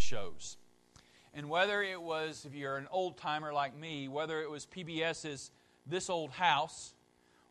[0.00, 0.56] shows.
[1.32, 5.50] And whether it was, if you're an old timer like me, whether it was PBS's
[5.86, 6.94] This Old House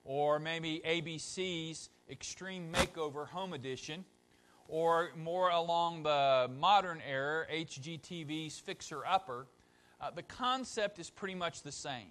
[0.03, 4.03] or maybe ABC's Extreme Makeover Home Edition,
[4.67, 9.47] or more along the modern era, HGTV's Fixer Upper,
[10.01, 12.07] uh, the concept is pretty much the same.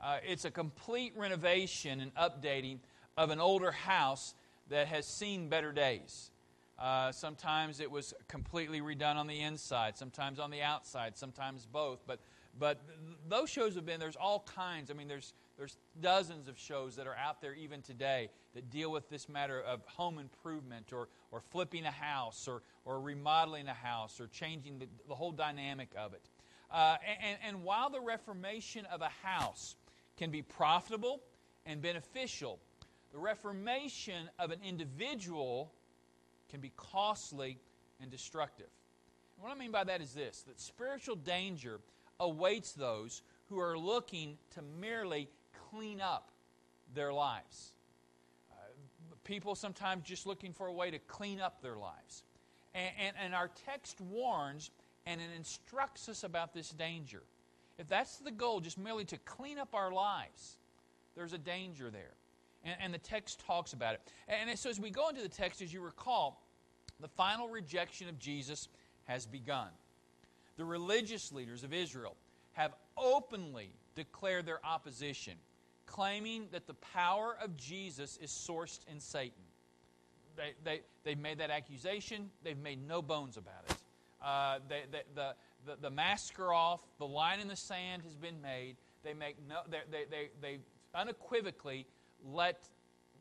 [0.00, 2.78] Uh, it's a complete renovation and updating
[3.16, 4.34] of an older house
[4.68, 6.30] that has seen better days.
[6.78, 12.00] Uh, sometimes it was completely redone on the inside, sometimes on the outside, sometimes both.
[12.06, 12.18] But,
[12.58, 12.80] but
[13.28, 14.90] those shows have been, there's all kinds.
[14.90, 18.90] I mean, there's, there's dozens of shows that are out there even today that deal
[18.90, 23.74] with this matter of home improvement or, or flipping a house or, or remodeling a
[23.74, 26.22] house or changing the, the whole dynamic of it.
[26.72, 29.76] Uh, and, and while the reformation of a house
[30.16, 31.20] can be profitable
[31.66, 32.58] and beneficial,
[33.12, 35.72] the reformation of an individual
[36.50, 37.58] can be costly
[38.00, 38.68] and destructive.
[39.36, 41.80] And what I mean by that is this that spiritual danger
[42.20, 45.28] awaits those who are looking to merely
[45.70, 46.30] clean up
[46.94, 47.74] their lives.
[48.52, 48.56] Uh,
[49.24, 52.22] people sometimes just looking for a way to clean up their lives.
[52.74, 54.70] And, and, and our text warns
[55.06, 57.22] and it instructs us about this danger.
[57.78, 60.56] If that's the goal, just merely to clean up our lives,
[61.16, 62.14] there's a danger there.
[62.64, 64.00] And, and the text talks about it.
[64.28, 66.42] And so as we go into the text, as you recall,
[67.00, 68.68] the final rejection of Jesus
[69.04, 69.68] has begun.
[70.56, 72.16] The religious leaders of Israel
[72.52, 75.34] have openly declared their opposition,
[75.86, 79.42] claiming that the power of Jesus is sourced in Satan.
[80.36, 83.76] They, they, they've made that accusation, they've made no bones about it.
[84.22, 85.34] Uh, they, they, the,
[85.66, 88.76] the, the are off, the line in the sand has been made.
[89.04, 90.58] They, make no, they, they, they, they
[90.94, 91.86] unequivocally
[92.32, 92.68] let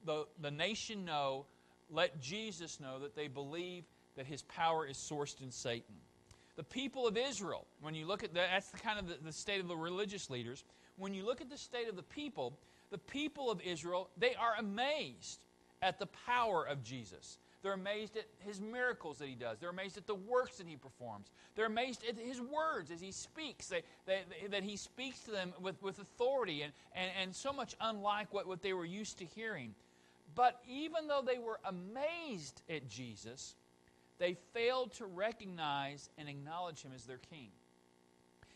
[0.06, 1.46] the, the nation know
[1.90, 3.84] let Jesus know that they believe
[4.16, 5.96] that his power is sourced in Satan.
[6.56, 9.32] The people of Israel, when you look at that, that's the kind of the, the
[9.32, 10.64] state of the religious leaders.
[10.98, 12.58] When you look at the state of the people,
[12.92, 15.46] the people of Israel, they are amazed
[15.82, 17.38] at the power of Jesus.
[17.64, 19.58] They're amazed at his miracles that he does.
[19.58, 21.32] They're amazed at the works that he performs.
[21.56, 25.54] They're amazed at his words as he speaks, they, they, that he speaks to them
[25.62, 29.26] with, with authority and, and, and so much unlike what, what they were used to
[29.26, 29.74] hearing.
[30.36, 33.56] But even though they were amazed at Jesus,
[34.20, 37.48] they failed to recognize and acknowledge him as their king.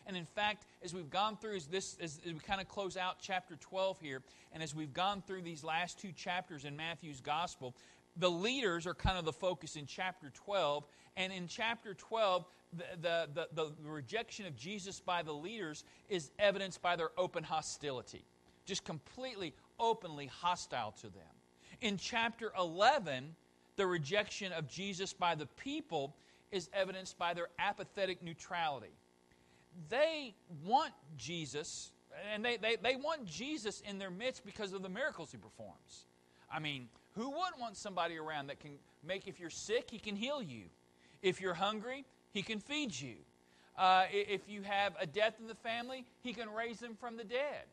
[0.06, 3.56] And in fact, as we've gone through this, as, we kind of close out chapter
[3.56, 4.22] 12 here,
[4.54, 7.74] and as we've gone through these last two chapters in Matthew's gospel,
[8.18, 10.86] the leaders are kind of the focus in chapter 12.
[11.16, 12.44] And in chapter 12,
[12.76, 12.84] the,
[13.34, 18.24] the, the, the rejection of Jesus by the leaders is evidenced by their open hostility,
[18.66, 21.22] just completely openly hostile to them.
[21.80, 23.34] In chapter 11,
[23.76, 26.16] the rejection of Jesus by the people
[26.50, 28.92] is evidenced by their apathetic neutrality.
[29.88, 30.34] They
[30.66, 31.92] want Jesus,
[32.32, 36.06] and they, they, they want Jesus in their midst because of the miracles he performs.
[36.50, 38.72] I mean, who wouldn't want somebody around that can
[39.06, 40.64] make, if you're sick, he can heal you?
[41.22, 43.16] If you're hungry, he can feed you.
[43.76, 47.24] Uh, if you have a death in the family, he can raise them from the
[47.24, 47.64] dead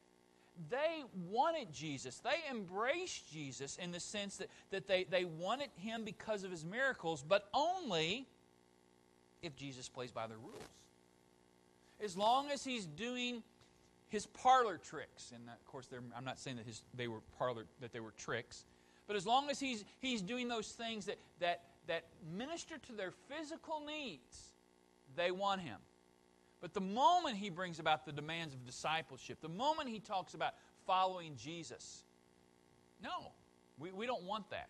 [0.69, 2.19] they wanted Jesus.
[2.19, 6.63] They embraced Jesus in the sense that, that they, they wanted him because of his
[6.63, 8.25] miracles, but only
[9.42, 10.63] if Jesus plays by their rules.
[12.03, 13.44] As long as he's doing
[14.08, 17.92] his parlor tricks, and of course, I'm not saying that his, they were parlor that
[17.92, 18.66] they were tricks,
[19.08, 22.06] but as long as he's, he's doing those things that, that, that
[22.36, 24.54] minister to their physical needs,
[25.16, 25.78] they want him.
[26.62, 30.54] But the moment he brings about the demands of discipleship, the moment he talks about
[30.88, 32.04] following Jesus,
[33.04, 33.32] no,
[33.78, 34.70] we, we don't want that.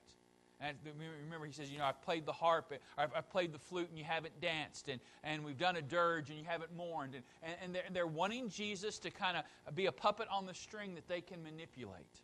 [0.62, 0.78] And
[1.24, 3.98] remember, he says, you know, I've played the harp, I've, I've, played the flute, and
[3.98, 7.16] you haven't danced, and, and we've done a dirge, and you haven't mourned.
[7.16, 10.54] And, and, and they're, they're wanting Jesus to kind of be a puppet on the
[10.54, 12.22] string that they can manipulate.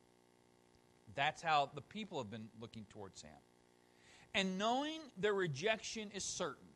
[1.13, 3.31] That's how the people have been looking towards him.
[4.33, 6.67] And knowing their rejection is certain,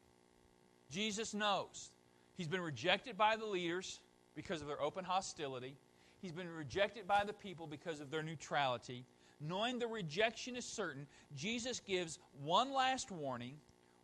[0.92, 1.92] Jesus knows
[2.36, 4.00] He's been rejected by the leaders
[4.36, 5.78] because of their open hostility.
[6.22, 9.06] He's been rejected by the people because of their neutrality.
[9.42, 11.06] Knowing the rejection is certain,
[11.36, 13.56] Jesus gives one last warning,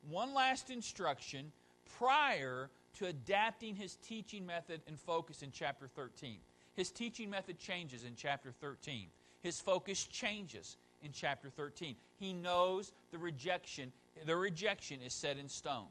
[0.10, 1.52] one last instruction
[1.98, 6.38] prior to adapting his teaching method and focus in chapter 13.
[6.74, 9.08] His teaching method changes in chapter 13.
[9.42, 11.96] His focus changes in chapter 13.
[12.20, 13.92] He knows the rejection,
[14.26, 15.88] the rejection is set in stone.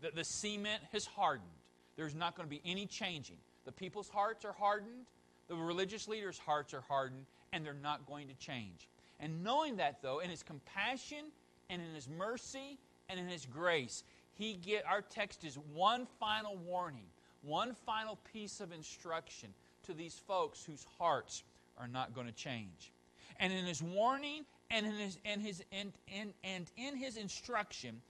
[0.00, 1.48] That the cement has hardened
[1.96, 3.36] there's not going to be any changing.
[3.64, 5.06] The people's hearts are hardened,
[5.48, 8.86] the religious leaders' hearts are hardened, and they're not going to change.
[9.18, 11.24] And knowing that, though, in His compassion
[11.70, 12.78] and in His mercy
[13.08, 14.04] and in His grace,
[14.34, 17.06] he get our text is one final warning,
[17.42, 19.50] one final piece of instruction
[19.84, 21.44] to these folks whose hearts
[21.78, 22.92] are not going to change.
[23.38, 28.00] And in his warning and in his, and, his, and, and, and in his instruction,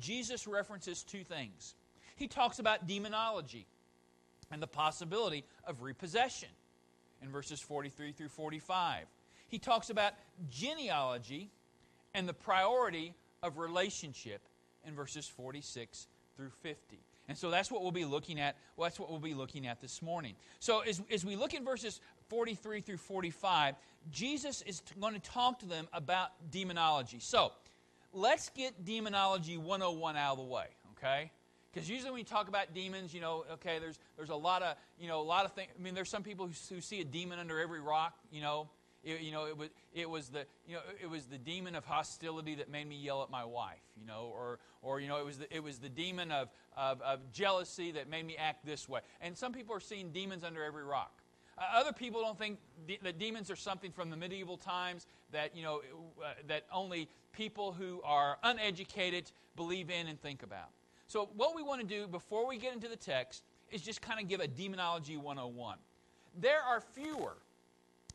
[0.00, 1.74] Jesus references two things.
[2.16, 3.66] He talks about demonology
[4.50, 6.48] and the possibility of repossession
[7.24, 9.06] in verses 43 through 45.
[9.48, 10.12] He talks about
[10.50, 11.50] genealogy
[12.14, 14.42] and the priority of relationship
[14.86, 16.06] in verses 46
[16.36, 17.00] through 50.
[17.28, 18.56] And so that's what we'll be looking at.
[18.76, 20.34] Well, that's what we'll be looking at this morning.
[20.60, 23.76] So as, as we look in verses 43 through 45,
[24.10, 27.18] Jesus is going to talk to them about demonology.
[27.20, 27.52] So
[28.12, 30.66] let's get demonology 101 out of the way,
[30.98, 31.30] okay?
[31.74, 34.76] Because usually when you talk about demons, you know, okay, there's there's a lot of
[34.98, 35.70] you know a lot of things.
[35.76, 38.68] I mean, there's some people who, who see a demon under every rock, you know,
[39.04, 41.84] it, you know, it was, it was the, you know, it was the demon of
[41.84, 45.24] hostility that made me yell at my wife, you know, or, or you know, it
[45.24, 48.88] was the, it was the demon of, of, of jealousy that made me act this
[48.88, 49.00] way.
[49.20, 51.12] And some people are seeing demons under every rock.
[51.56, 55.54] Uh, other people don't think de- that demons are something from the medieval times that,
[55.54, 55.82] you know,
[56.22, 60.70] uh, that only people who are uneducated believe in and think about.
[61.14, 64.18] So, what we want to do before we get into the text is just kind
[64.18, 65.78] of give a demonology 101.
[66.40, 67.36] There are fewer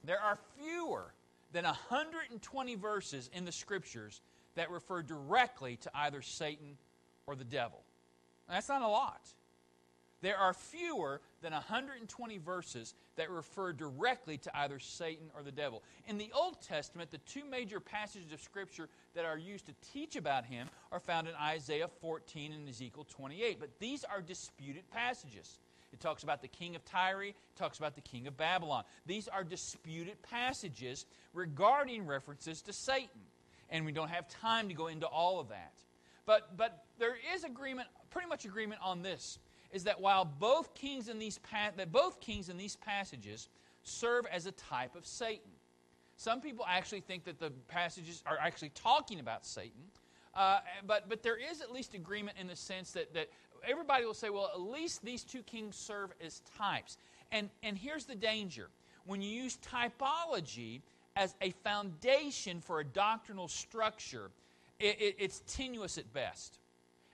[0.03, 1.13] there are fewer
[1.53, 4.19] than 120 verses in the scriptures
[4.55, 6.77] that refer directly to either Satan
[7.25, 7.79] or the devil.
[8.49, 9.29] that's not a lot.
[10.21, 15.81] There are fewer than 120 verses that refer directly to either Satan or the devil.
[16.07, 20.15] In the Old Testament, the two major passages of Scripture that are used to teach
[20.15, 23.59] about him are found in Isaiah 14 and Ezekiel 28.
[23.59, 25.59] But these are disputed passages.
[25.93, 28.83] It talks about the king of Tyre, it talks about the king of Babylon.
[29.05, 33.21] These are disputed passages regarding references to Satan.
[33.69, 35.73] And we don't have time to go into all of that.
[36.25, 39.39] But, but there is agreement, pretty much agreement on this,
[39.71, 41.39] is that while both kings in these
[41.77, 43.49] that both kings in these passages
[43.83, 45.51] serve as a type of Satan.
[46.17, 49.81] Some people actually think that the passages are actually talking about Satan.
[50.35, 53.29] Uh, but, but there is at least agreement in the sense that, that
[53.67, 56.97] everybody will say, well, at least these two kings serve as types.
[57.31, 58.69] And, and here's the danger
[59.05, 60.81] when you use typology
[61.15, 64.29] as a foundation for a doctrinal structure,
[64.79, 66.59] it, it, it's tenuous at best.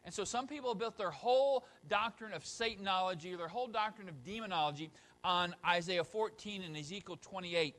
[0.05, 4.07] And so some people have built their whole doctrine of Satanology, or their whole doctrine
[4.07, 4.91] of demonology
[5.23, 7.75] on Isaiah 14 and Ezekiel 28,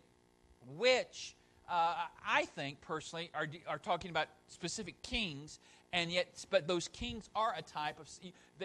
[0.76, 1.36] which
[1.70, 1.94] uh,
[2.26, 5.60] I think personally are, are talking about specific kings
[5.92, 8.08] and yet but those kings are a type of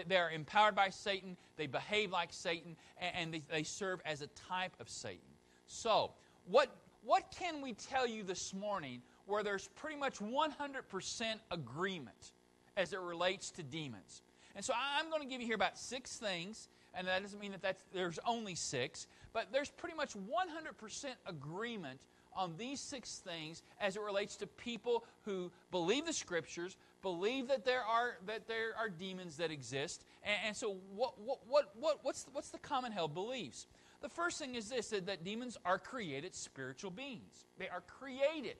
[0.08, 4.72] they're empowered by satan they behave like satan and they, they serve as a type
[4.80, 5.20] of satan.
[5.66, 6.12] So
[6.46, 12.32] what what can we tell you this morning where there's pretty much 100% agreement
[12.76, 14.22] as it relates to demons
[14.54, 17.52] and so i'm going to give you here about six things and that doesn't mean
[17.52, 22.00] that that's, there's only six but there's pretty much 100% agreement
[22.34, 27.64] on these six things as it relates to people who believe the scriptures, believe that
[27.64, 30.04] there are that there are demons that exist.
[30.22, 33.66] And, and so what, what, what, what, what's, what's the common held beliefs?
[34.00, 37.46] The first thing is this that, that demons are created spiritual beings.
[37.58, 38.56] They are created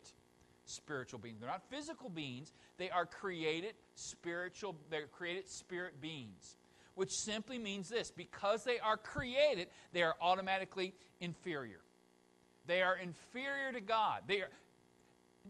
[0.64, 1.40] spiritual beings.
[1.40, 6.56] They're not physical beings, they are created spiritual, they're created spirit beings.
[6.94, 11.80] Which simply means this because they are created, they are automatically inferior.
[12.66, 14.22] They are inferior to God.
[14.26, 14.50] They are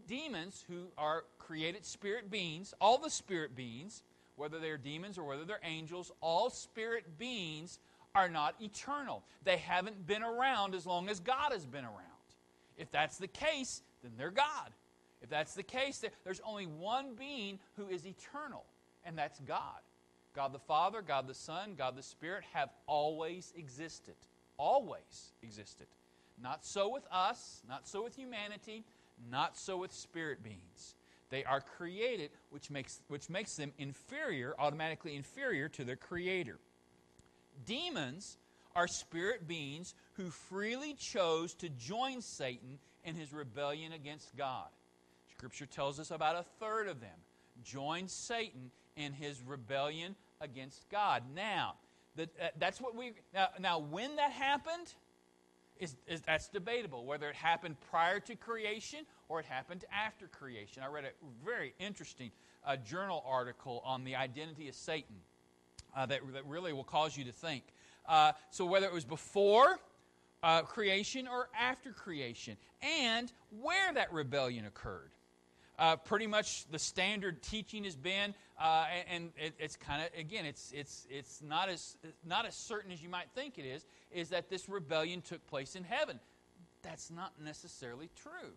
[0.07, 4.03] demons who are created spirit beings, all the spirit beings,
[4.35, 7.79] whether they're demons or whether they're angels, all spirit beings
[8.15, 9.23] are not eternal.
[9.43, 11.99] They haven't been around as long as God has been around.
[12.77, 14.71] If that's the case, then they're God.
[15.23, 18.65] If that's the case, there's only one being who is eternal,
[19.05, 19.79] and that's God.
[20.35, 24.15] God the Father, God the Son, God the Spirit have always existed.
[24.57, 25.87] Always existed.
[26.41, 28.83] Not so with us, not so with humanity,
[29.29, 30.95] not so with spirit beings.
[31.29, 36.59] They are created, which makes, which makes them inferior, automatically inferior to their Creator.
[37.65, 38.37] Demons
[38.75, 44.67] are spirit beings who freely chose to join Satan in his rebellion against God.
[45.43, 47.09] Scripture tells us about a third of them
[47.65, 51.23] joined Satan in his rebellion against God.
[51.35, 51.73] Now,
[52.15, 54.93] that, uh, that's what we now, now when that happened
[55.81, 60.81] is, is, that's debatable whether it happened prior to creation or it happened after creation.
[60.81, 61.09] I read a
[61.43, 62.31] very interesting
[62.65, 65.17] uh, journal article on the identity of Satan
[65.93, 67.63] uh, that, that really will cause you to think.
[68.07, 69.77] Uh, so, whether it was before
[70.41, 75.11] uh, creation or after creation, and where that rebellion occurred.
[75.79, 80.45] Uh, pretty much the standard teaching has been, uh, and, it, it's kind of again,
[80.45, 83.85] it's it's it's not as not as certain as you might think it is.
[84.11, 86.19] Is that this rebellion took place in heaven?
[86.83, 88.51] That's not necessarily true.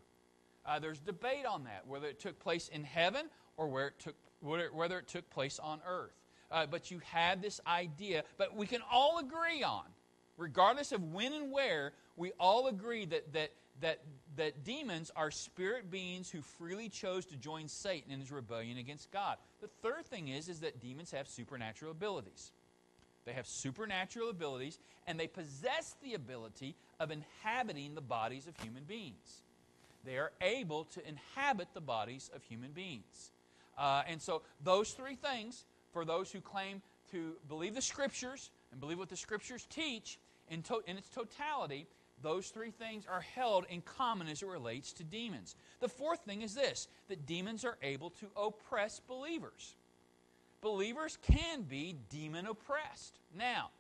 [0.66, 4.16] Uh, there's debate on that, whether it took place in heaven or where it took,
[4.40, 6.12] whether it took place on earth.
[6.50, 9.85] Uh, but you have this idea, but we can all agree on,
[10.37, 14.00] regardless of when and where, we all agree that, that, that,
[14.37, 19.11] that demons are spirit beings who freely chose to join Satan in his rebellion against
[19.11, 19.37] God.
[19.61, 22.52] The third thing is, is that demons have supernatural abilities.
[23.25, 28.85] They have supernatural abilities, and they possess the ability of inhabiting the bodies of human
[28.85, 29.43] beings.
[30.05, 33.33] They are able to inhabit the bodies of human beings.
[33.76, 38.81] Uh, and so, those three things, for those who claim to believe the Scriptures and
[38.81, 41.87] believe what the Scriptures teach in, to- in its totality,
[42.23, 45.54] those three things are held in common as it relates to demons.
[45.80, 49.76] The fourth thing is this that demons are able to oppress believers.
[50.62, 53.18] Believers can be demon oppressed.
[53.37, 53.70] Now,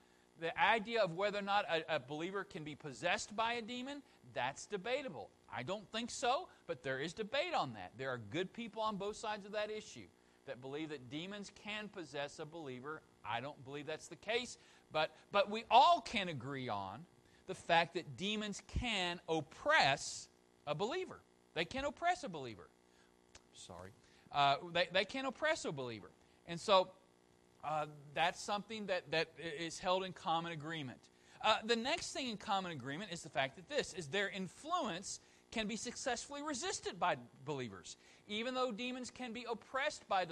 [0.40, 4.02] the idea of whether or not a, a, believer can be possessed by a demon,
[4.34, 5.30] that's debatable.
[5.54, 7.92] I don't think so, but there is debate on that.
[7.96, 10.06] There are good people on both sides of that issue
[10.46, 13.00] that believe that demons can possess a believer.
[13.24, 14.58] I don't believe that's the case,
[14.92, 17.06] but, but we all can agree on
[17.46, 20.28] the fact that demons can oppress
[20.66, 21.20] a believer.
[21.54, 22.68] They can oppress a believer.
[23.54, 23.90] Sorry.
[24.32, 26.10] Uh, they, they can oppress a believer.
[26.46, 26.88] And so
[27.64, 30.98] uh, that's something that, that is held in common agreement.
[31.42, 35.20] Uh, the next thing in common agreement is the fact that this is their influence
[35.50, 37.96] can be successfully resisted by believers.
[38.28, 40.26] Even though demons can be oppressed by,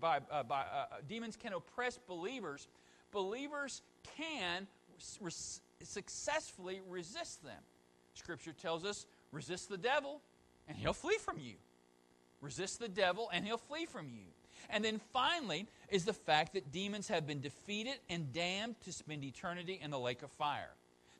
[0.00, 2.66] by, uh, by uh, demons can oppress believers,
[3.12, 3.82] believers
[4.16, 4.66] can
[5.20, 7.62] res- successfully resist them.
[8.14, 10.20] Scripture tells us, resist the devil
[10.68, 11.54] and he'll flee from you.
[12.40, 14.26] Resist the devil and he'll flee from you.
[14.70, 19.24] And then finally is the fact that demons have been defeated and damned to spend
[19.24, 20.70] eternity in the lake of fire.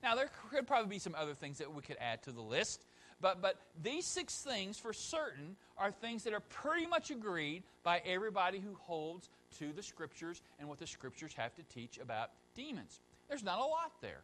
[0.03, 2.85] Now, there could probably be some other things that we could add to the list,
[3.21, 8.03] but, but these six things, for certain, are things that are pretty much agreed by
[8.05, 13.01] everybody who holds to the Scriptures and what the Scriptures have to teach about demons.
[13.29, 14.23] There's not a lot there.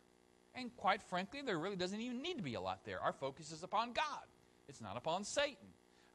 [0.55, 3.01] And quite frankly, there really doesn't even need to be a lot there.
[3.01, 4.25] Our focus is upon God,
[4.69, 5.69] it's not upon Satan.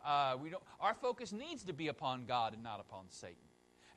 [0.06, 3.36] Uh, we don't, our focus needs to be upon God and not upon Satan.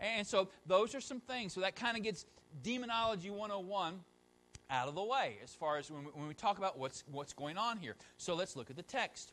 [0.01, 1.53] And so those are some things.
[1.53, 2.25] So that kind of gets
[2.63, 4.01] Demonology 101
[4.71, 7.33] out of the way as far as when we, when we talk about what's, what's
[7.33, 7.97] going on here.
[8.17, 9.33] So let's look at the text.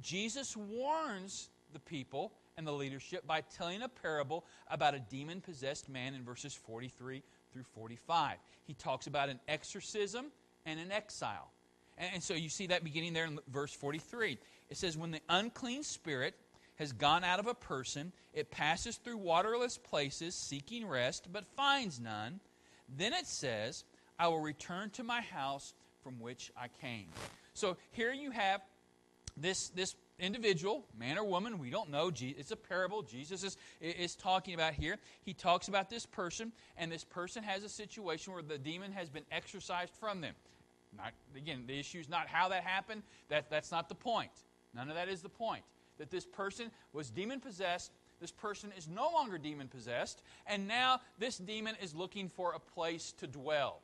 [0.00, 5.88] Jesus warns the people and the leadership by telling a parable about a demon possessed
[5.88, 8.36] man in verses 43 through 45.
[8.66, 10.26] He talks about an exorcism
[10.66, 11.50] and an exile.
[11.96, 14.38] And, so you see that beginning there in verse 43.
[14.70, 16.34] It says, When the unclean spirit
[16.76, 21.98] has gone out of a person, it passes through waterless places seeking rest, but finds
[21.98, 22.40] none.
[22.96, 23.84] Then it says,
[24.18, 27.08] I will return to my house from which I came.
[27.54, 28.60] So here you have
[29.36, 32.10] this, this individual, man or woman, we don't know.
[32.20, 34.96] It's a parable Jesus is, is talking about here.
[35.22, 39.08] He talks about this person, and this person has a situation where the demon has
[39.08, 40.34] been exorcised from them.
[40.96, 43.02] Not, again, the issue is not how that happened.
[43.28, 44.30] That, that's not the point.
[44.74, 45.62] None of that is the point.
[45.98, 47.92] That this person was demon possessed.
[48.20, 50.22] This person is no longer demon possessed.
[50.46, 53.80] And now this demon is looking for a place to dwell.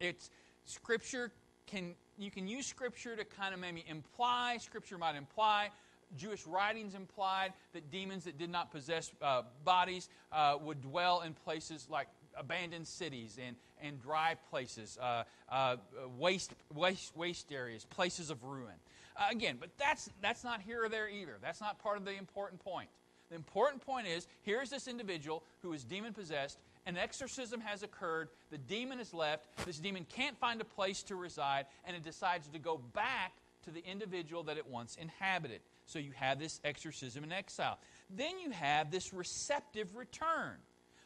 [0.00, 0.30] It's
[0.64, 1.32] scripture
[1.66, 5.70] can you can use scripture to kind of maybe imply scripture might imply
[6.16, 11.34] Jewish writings implied that demons that did not possess uh, bodies uh, would dwell in
[11.34, 15.76] places like abandoned cities and, and dry places, uh, uh
[16.16, 18.74] waste, waste, waste areas, places of ruin.
[19.16, 21.36] Uh, again, but that's, that's not here or there either.
[21.42, 22.88] That's not part of the important point.
[23.30, 28.30] The important point is here's this individual who is demon possessed an exorcism has occurred,
[28.50, 32.48] the demon is left, this demon can't find a place to reside, and it decides
[32.48, 33.32] to go back
[33.64, 35.60] to the individual that it once inhabited.
[35.84, 37.78] So you have this exorcism and exile.
[38.08, 40.56] Then you have this receptive return.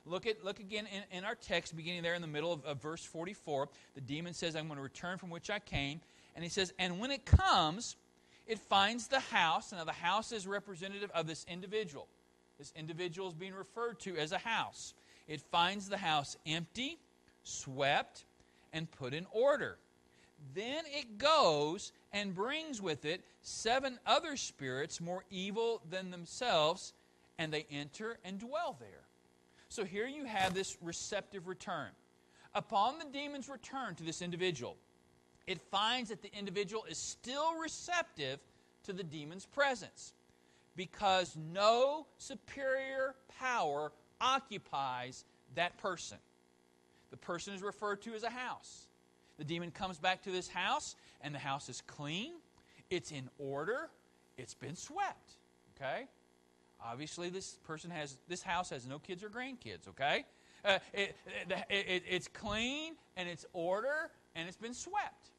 [0.06, 2.80] Look at look again in, in our text, beginning there in the middle of, of
[2.80, 3.68] verse 44.
[3.94, 6.00] The demon says, I'm going to return from which I came.
[6.34, 7.96] And he says, And when it comes,
[8.46, 9.72] it finds the house.
[9.72, 12.08] Now, the house is representative of this individual.
[12.58, 14.94] This individual is being referred to as a house
[15.32, 16.98] it finds the house empty,
[17.42, 18.26] swept,
[18.74, 19.78] and put in order.
[20.54, 26.92] Then it goes and brings with it seven other spirits more evil than themselves,
[27.38, 29.06] and they enter and dwell there.
[29.70, 31.88] So here you have this receptive return.
[32.54, 34.76] Upon the demon's return to this individual,
[35.46, 38.38] it finds that the individual is still receptive
[38.84, 40.12] to the demon's presence.
[40.76, 45.24] because no superior power occupies
[45.56, 46.18] that person.
[47.10, 48.86] The person is referred to as a house.
[49.36, 52.32] The demon comes back to this house, and the house is clean,
[52.90, 53.90] it's in order,
[54.38, 55.32] it's been swept.
[55.76, 56.06] Okay?
[56.84, 60.24] Obviously, this person has, this house has no kids or grandkids, okay?
[60.64, 61.16] Uh, it,
[61.48, 65.30] it, it, it's clean, and it's order, and it's been swept.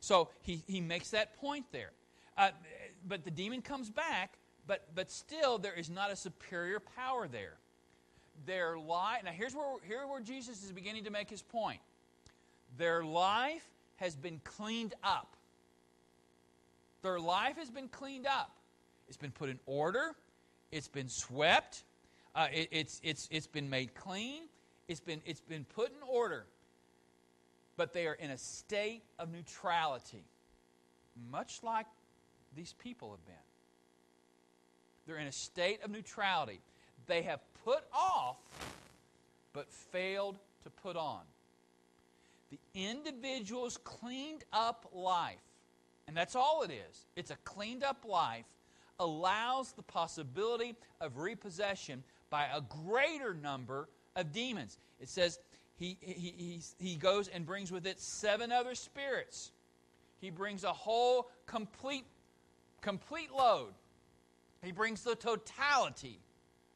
[0.00, 1.92] So he, he makes that point there.
[2.36, 2.50] Uh,
[3.06, 7.54] but the demon comes back, but, but still there is not a superior power there.
[8.46, 11.80] Their life, now here's where, here where Jesus is beginning to make his point.
[12.76, 13.64] Their life
[13.96, 15.36] has been cleaned up.
[17.02, 18.50] Their life has been cleaned up.
[19.08, 20.14] It's been put in order.
[20.72, 21.84] It's been swept.
[22.34, 24.42] Uh, it, it's, it's, it's been made clean.
[24.88, 26.46] It's been, it's been put in order.
[27.76, 30.24] But they are in a state of neutrality,
[31.30, 31.86] much like
[32.56, 33.34] these people have been.
[35.06, 36.60] They're in a state of neutrality.
[37.06, 38.36] They have put off,
[39.52, 41.20] but failed to put on.
[42.50, 45.40] The individual's cleaned up life,
[46.06, 48.44] and that's all it is it's a cleaned up life,
[49.00, 54.78] allows the possibility of repossession by a greater number of demons.
[55.00, 55.38] It says
[55.76, 59.50] he, he, he, he goes and brings with it seven other spirits.
[60.20, 62.04] He brings a whole complete,
[62.80, 63.72] complete load.
[64.62, 66.20] He brings the totality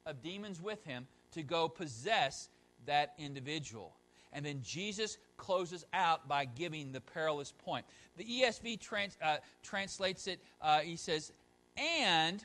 [0.09, 2.49] of demons with him to go possess
[2.87, 3.95] that individual.
[4.33, 7.87] And then Jesus closes out by giving the perilous point.
[8.17, 11.33] The ESV trans, uh, translates it, uh, he says,
[11.77, 12.45] and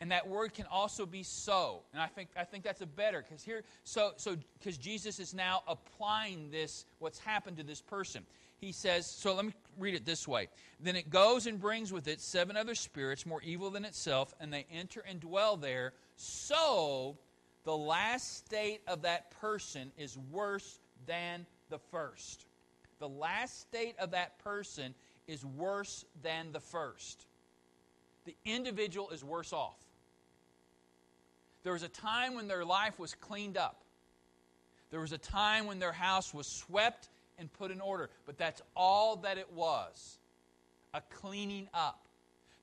[0.00, 3.24] and that word can also be so and i think i think that's a better
[3.26, 8.24] because here so so because jesus is now applying this what's happened to this person
[8.58, 10.48] he says so let me read it this way
[10.80, 14.52] then it goes and brings with it seven other spirits more evil than itself and
[14.52, 17.16] they enter and dwell there so
[17.64, 22.44] the last state of that person is worse than the first
[22.98, 24.94] the last state of that person
[25.26, 27.28] is worse than the first
[28.28, 29.78] the individual is worse off.
[31.62, 33.84] There was a time when their life was cleaned up.
[34.90, 38.10] There was a time when their house was swept and put in order.
[38.26, 40.18] But that's all that it was
[40.92, 42.07] a cleaning up.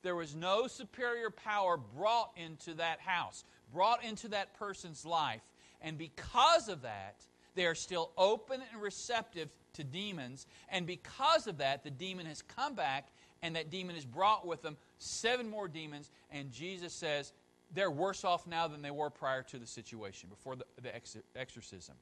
[0.05, 5.41] There was no superior power brought into that house, brought into that person's life.
[5.81, 10.45] And because of that, they are still open and receptive to demons.
[10.69, 13.07] And because of that, the demon has come back
[13.41, 17.33] and that demon has brought with them seven more demons, and Jesus says
[17.73, 20.91] they're worse off now than they were prior to the situation, before the, the
[21.35, 21.95] exorcism.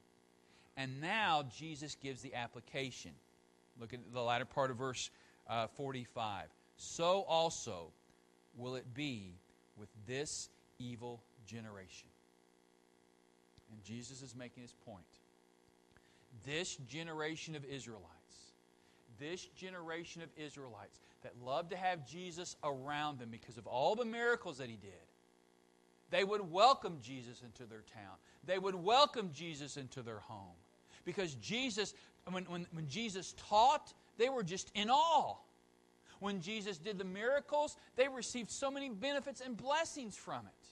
[0.76, 3.12] And now Jesus gives the application.
[3.80, 5.08] Look at the latter part of verse
[5.48, 6.48] uh, 45.
[6.76, 7.92] So also
[8.56, 9.38] will it be
[9.76, 12.08] with this evil generation.
[13.72, 15.04] And Jesus is making his point.
[16.46, 18.10] This generation of Israelites,
[19.18, 24.04] this generation of Israelites that loved to have Jesus around them because of all the
[24.04, 24.92] miracles that he did.
[26.10, 28.16] They would welcome Jesus into their town.
[28.44, 30.54] They would welcome Jesus into their home.
[31.04, 31.94] Because Jesus,
[32.30, 35.36] when, when, when Jesus taught, they were just in awe.
[36.24, 40.66] When Jesus did the miracles, they received so many benefits and blessings from it.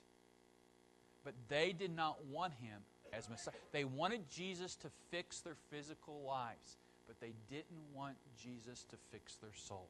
[1.25, 2.81] But they did not want him
[3.13, 3.53] as Messiah.
[3.71, 9.35] They wanted Jesus to fix their physical lives, but they didn't want Jesus to fix
[9.43, 9.89] their soul.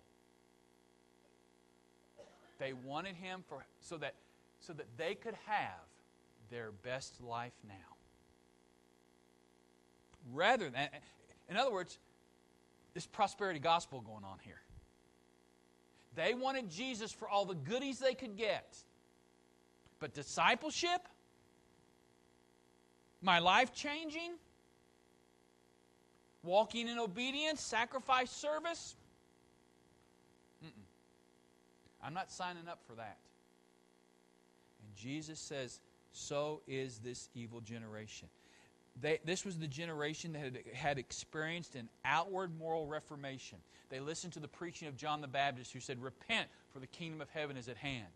[2.58, 4.14] They wanted him for, so, that,
[4.58, 5.86] so that they could have
[6.50, 7.94] their best life now.
[10.32, 10.88] Rather than,
[11.48, 12.00] in other words,
[12.94, 14.60] this prosperity gospel going on here.
[16.14, 18.76] They wanted Jesus for all the goodies they could get.
[19.98, 21.08] But discipleship,
[23.22, 24.32] my life changing,
[26.42, 28.96] walking in obedience, sacrifice, service,
[32.02, 33.18] I'm not signing up for that.
[34.84, 38.28] And Jesus says, So is this evil generation.
[39.00, 43.58] They, this was the generation that had, had experienced an outward moral reformation.
[43.88, 47.20] They listened to the preaching of John the Baptist, who said, Repent, for the kingdom
[47.20, 48.06] of heaven is at hand.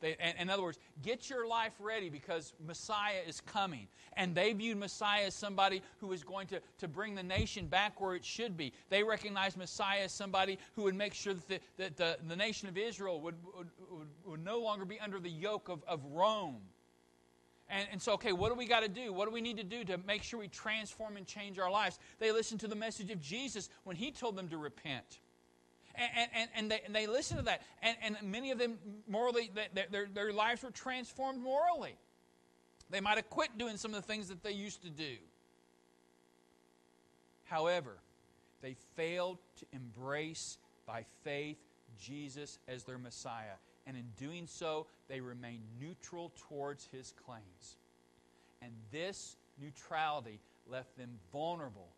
[0.00, 3.88] They, and, in other words, get your life ready because Messiah is coming.
[4.16, 8.00] And they viewed Messiah as somebody who was going to, to bring the nation back
[8.00, 8.72] where it should be.
[8.90, 12.68] They recognized Messiah as somebody who would make sure that the, that the, the nation
[12.68, 16.60] of Israel would, would, would, would no longer be under the yoke of, of Rome.
[17.68, 19.12] And, and, so, okay, what do we got to do?
[19.12, 21.98] What do we need to do to make sure we transform and change our lives?
[22.18, 25.20] They listened to the message of Jesus when he told them to repent.
[25.94, 27.62] And, and, and, they, and they listened to that.
[27.82, 31.96] And, and many of them, morally, their, their, their lives were transformed morally.
[32.90, 35.16] They might have quit doing some of the things that they used to do.
[37.44, 37.96] However,
[38.60, 41.58] they failed to embrace by faith
[41.98, 43.56] Jesus as their Messiah.
[43.86, 47.76] And in doing so, they remained neutral towards his claims.
[48.62, 51.88] And this neutrality left them vulnerable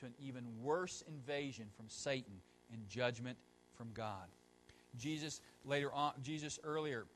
[0.00, 2.40] to an even worse invasion from Satan
[2.72, 3.38] and judgment
[3.74, 4.28] from God.
[4.98, 7.06] Jesus later on, Jesus earlier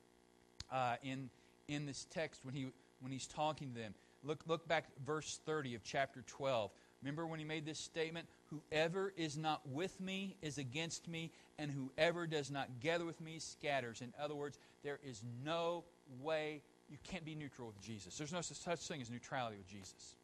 [0.73, 1.29] uh, in
[1.69, 2.69] in this text when he
[3.01, 6.71] when he's talking to them, look look back verse 30 of chapter 12.
[7.03, 8.27] Remember when he made this statement?
[8.47, 13.38] Whoever is not with me is against me, and whoever does not gather with me
[13.38, 14.01] scatters.
[14.01, 15.85] In other words, there is no
[16.21, 18.17] way you can't be neutral with Jesus.
[18.17, 20.17] There's no such thing as neutrality with Jesus.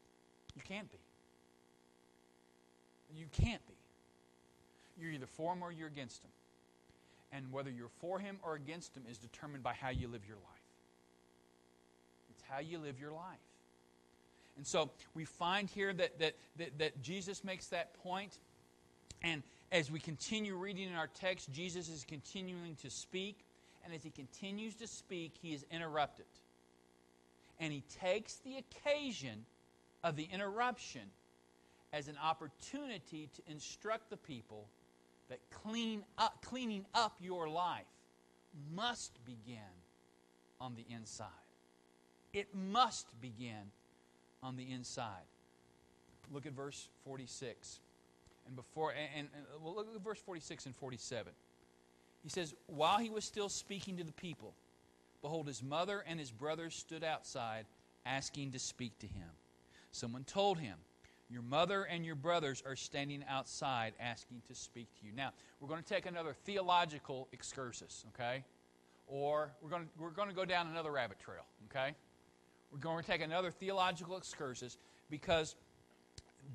[0.55, 0.99] You can't be.
[3.15, 3.73] You can't be.
[4.99, 6.31] You're either for him or you're against him.
[7.31, 10.37] And whether you're for him or against him is determined by how you live your
[10.37, 10.45] life.
[12.31, 13.39] It's how you live your life.
[14.57, 18.37] And so we find here that, that, that, that Jesus makes that point.
[19.23, 23.45] And as we continue reading in our text, Jesus is continuing to speak.
[23.83, 26.25] And as he continues to speak, he is interrupted.
[27.59, 29.45] And he takes the occasion
[30.03, 31.01] of the interruption
[31.93, 34.67] as an opportunity to instruct the people
[35.29, 37.85] that clean up, cleaning up your life
[38.73, 39.57] must begin
[40.59, 41.27] on the inside.
[42.33, 43.71] It must begin
[44.43, 45.25] on the inside.
[46.31, 47.79] Look at verse 46.
[48.51, 51.31] And before and, and well, look at verse 46 and 47.
[52.21, 54.53] He says, While he was still speaking to the people,
[55.21, 57.65] behold, his mother and his brothers stood outside
[58.05, 59.29] asking to speak to him.
[59.91, 60.75] Someone told him,
[61.29, 65.13] Your mother and your brothers are standing outside asking to speak to you.
[65.15, 68.43] Now, we're going to take another theological excursus, okay?
[69.07, 71.95] Or we're going to, we're going to go down another rabbit trail, okay?
[72.69, 74.77] We're going to take another theological excursus
[75.09, 75.55] because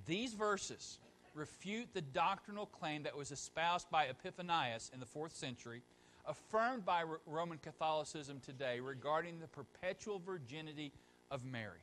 [0.05, 0.99] these verses
[1.37, 5.83] refute the doctrinal claim that was espoused by Epiphanius in the fourth century,
[6.27, 10.93] affirmed by Roman Catholicism today regarding the perpetual virginity
[11.31, 11.79] of Mary.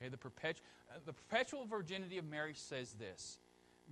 [0.00, 3.38] Okay, the, perpetu- uh, the perpetual virginity of Mary says this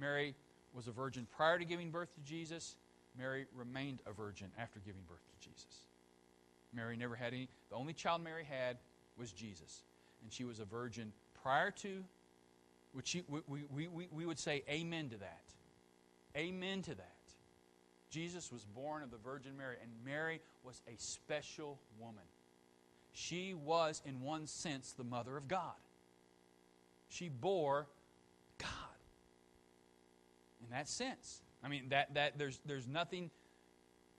[0.00, 0.34] Mary
[0.72, 2.76] was a virgin prior to giving birth to Jesus.
[3.18, 5.82] Mary remained a virgin after giving birth to Jesus.
[6.72, 8.76] Mary never had any, the only child Mary had
[9.18, 9.82] was Jesus.
[10.22, 11.12] And she was a virgin
[11.42, 12.04] prior to,
[12.92, 13.40] which she, we,
[13.72, 15.42] we, we, we would say amen to that.
[16.36, 17.12] Amen to that.
[18.10, 22.24] Jesus was born of the Virgin Mary, and Mary was a special woman.
[23.12, 25.74] She was, in one sense, the mother of God.
[27.08, 27.86] She bore
[28.58, 28.68] God.
[30.62, 31.42] In that sense.
[31.62, 33.30] I mean, that, that there's, there's nothing,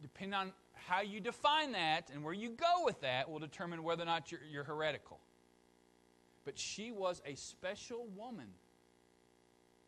[0.02, 4.04] depending on how you define that and where you go with that, will determine whether
[4.04, 5.20] or not you're, you're heretical.
[6.50, 8.48] But she was a special woman,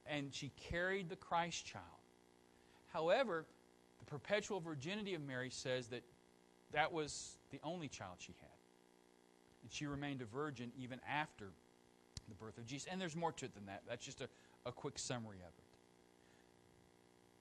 [0.06, 1.86] and she carried the Christ child.
[2.94, 3.48] However,
[3.98, 6.04] the perpetual virginity of Mary says that
[6.72, 8.52] that was the only child she had.
[9.64, 11.46] And she remained a virgin even after
[12.30, 12.88] the birth of Jesus.
[12.92, 13.82] And there's more to it than that.
[13.90, 14.30] That's just a,
[14.64, 15.66] a quick summary of it.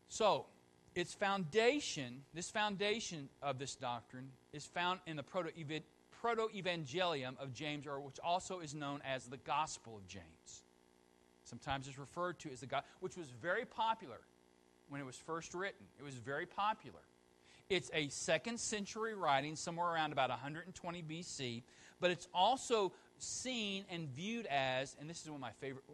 [0.08, 0.46] So,
[0.94, 5.50] its foundation, this foundation of this doctrine, is found in the proto
[6.54, 10.62] evangelium of James, or which also is known as the Gospel of James.
[11.44, 14.20] Sometimes it's referred to as the God, which was very popular
[14.88, 15.86] when it was first written.
[15.98, 17.00] It was very popular.
[17.68, 21.62] It's a second century writing, somewhere around about 120 BC,
[22.00, 25.84] but it's also seen and viewed as, and this is one of my favorite,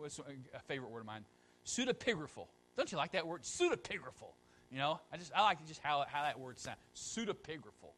[0.55, 1.25] a favorite word of mine,
[1.67, 2.47] pseudepigraphal.
[2.77, 3.43] Don't you like that word?
[3.43, 4.33] Pseudepigraphal.
[4.71, 6.79] You know, I just I like just how, how that word sounds.
[6.95, 7.93] Pseudepigraphal.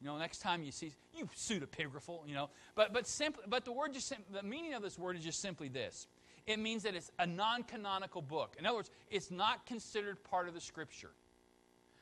[0.00, 2.50] You know, next time you see you pseudepigraphal, you know.
[2.74, 5.68] But but simply but the word just the meaning of this word is just simply
[5.68, 6.06] this.
[6.46, 8.56] It means that it's a non-canonical book.
[8.58, 11.10] In other words, it's not considered part of the scripture.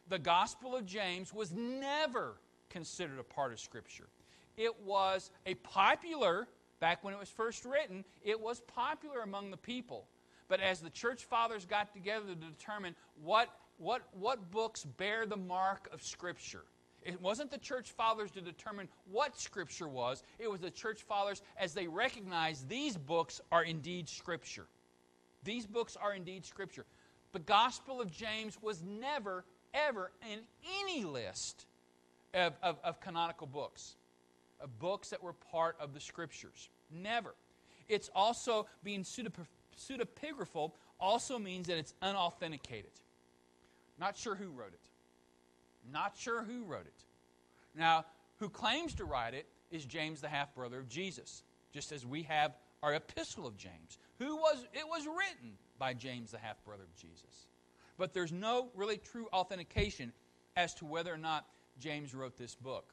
[0.09, 2.37] The Gospel of James was never
[2.71, 4.07] considered a part of scripture.
[4.57, 6.47] It was a popular
[6.79, 10.07] back when it was first written, it was popular among the people.
[10.49, 15.37] But as the church fathers got together to determine what what, what books bear the
[15.37, 16.65] mark of Scripture.
[17.07, 21.41] It wasn't the church fathers to determine what Scripture was, it was the church fathers
[21.57, 24.67] as they recognized these books are indeed Scripture.
[25.45, 26.85] These books are indeed Scripture.
[27.33, 30.41] The Gospel of James was never, ever in
[30.83, 31.67] any list
[32.35, 33.95] of, of, of canonical books,
[34.61, 36.71] of books that were part of the Scriptures.
[36.91, 37.37] Never.
[37.89, 42.91] It's also being pseudepigraphal also means that it's unauthenticated.
[43.97, 44.91] Not sure who wrote it.
[45.93, 47.05] Not sure who wrote it.
[47.75, 48.05] Now,
[48.39, 52.23] who claims to write it is James, the half brother of Jesus, just as we
[52.25, 53.99] have our epistle of James.
[54.19, 57.47] Who was it was written by James, the half brother of Jesus.
[57.99, 60.13] But there's no really true authentication
[60.57, 61.47] as to whether or not
[61.79, 62.93] James wrote this book.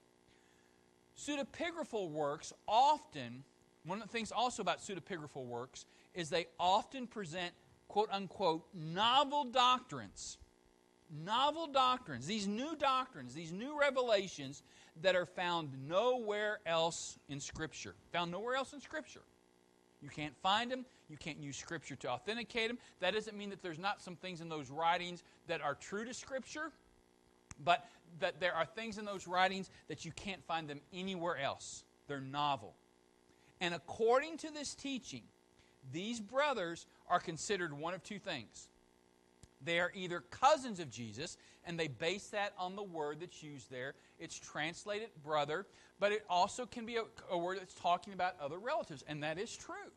[1.18, 3.44] Pseudepigraphal works often,
[3.86, 7.54] one of the things also about pseudepigraphal works is they often present
[7.88, 10.38] quote unquote novel doctrines.
[11.14, 14.64] Novel doctrines, these new doctrines, these new revelations
[15.02, 17.94] that are found nowhere else in Scripture.
[18.12, 19.22] Found nowhere else in Scripture.
[20.02, 20.86] You can't find them.
[21.10, 22.80] You can't use Scripture to authenticate them.
[23.00, 26.14] That doesn't mean that there's not some things in those writings that are true to
[26.14, 26.72] Scripture,
[27.64, 27.86] but
[28.20, 31.84] that there are things in those writings that you can't find them anywhere else.
[32.08, 32.74] They're novel.
[33.62, 35.24] And according to this teaching,
[35.92, 38.68] these brothers are considered one of two things.
[39.64, 43.72] They are either cousins of Jesus, and they base that on the word that's used
[43.72, 43.94] there.
[44.20, 45.66] It's translated brother,
[46.00, 49.38] but it also can be a, a word that's talking about other relatives, and that
[49.38, 49.92] is true.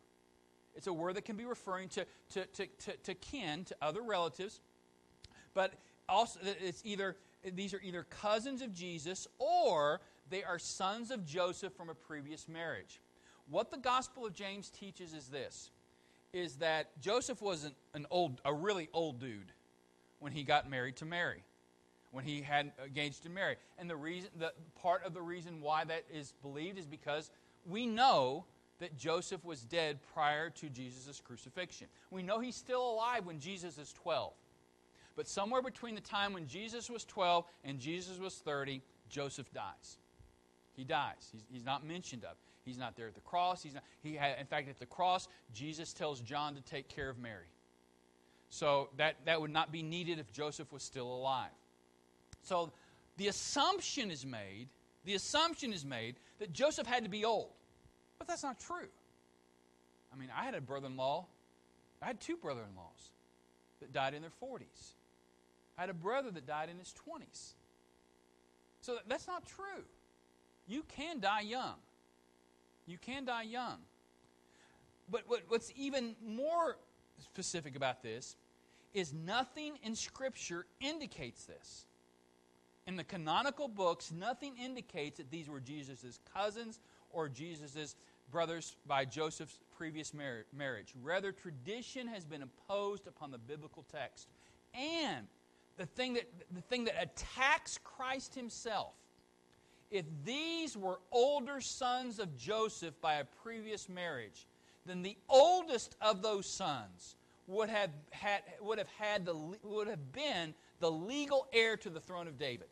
[0.74, 4.02] It's a word that can be referring to, to, to, to, to kin, to other
[4.02, 4.60] relatives,
[5.54, 5.74] but
[6.08, 7.16] also it's either
[7.54, 12.48] these are either cousins of Jesus or they are sons of Joseph from a previous
[12.48, 13.00] marriage.
[13.48, 15.70] What the Gospel of James teaches is this
[16.32, 19.52] is that Joseph was an, an old a really old dude
[20.18, 21.44] when he got married to Mary
[22.16, 23.56] when he had engaged to Mary.
[23.78, 27.30] And the reason, the part of the reason why that is believed is because
[27.68, 28.46] we know
[28.78, 31.88] that Joseph was dead prior to Jesus' crucifixion.
[32.10, 34.32] We know he's still alive when Jesus is 12.
[35.14, 39.98] But somewhere between the time when Jesus was 12 and Jesus was 30, Joseph dies.
[40.72, 41.28] He dies.
[41.32, 42.36] He's, he's not mentioned of.
[42.64, 43.62] He's not there at the cross.
[43.62, 47.08] He's not, he had, in fact, at the cross, Jesus tells John to take care
[47.08, 47.46] of Mary.
[48.50, 51.50] So that, that would not be needed if Joseph was still alive.
[52.42, 52.72] So
[53.16, 54.68] the assumption is made,
[55.04, 57.50] the assumption is made that Joseph had to be old.
[58.18, 58.88] But that's not true.
[60.12, 61.26] I mean, I had a brother in law,
[62.02, 63.10] I had two brother in laws
[63.80, 64.92] that died in their 40s.
[65.76, 67.52] I had a brother that died in his 20s.
[68.80, 69.84] So that's not true.
[70.66, 71.74] You can die young.
[72.86, 73.78] You can die young.
[75.10, 76.76] But what's even more
[77.22, 78.36] specific about this
[78.94, 81.86] is nothing in Scripture indicates this.
[82.86, 87.96] In the canonical books, nothing indicates that these were Jesus' cousins or Jesus'
[88.30, 90.94] brothers by Joseph's previous marriage.
[91.02, 94.28] Rather, tradition has been imposed upon the biblical text.
[94.74, 95.26] And
[95.76, 98.94] the thing that, the thing that attacks Christ himself,
[99.90, 104.46] if these were older sons of Joseph by a previous marriage,
[104.86, 110.12] then the oldest of those sons would have had, would have, had the, would have
[110.12, 112.68] been the legal heir to the throne of David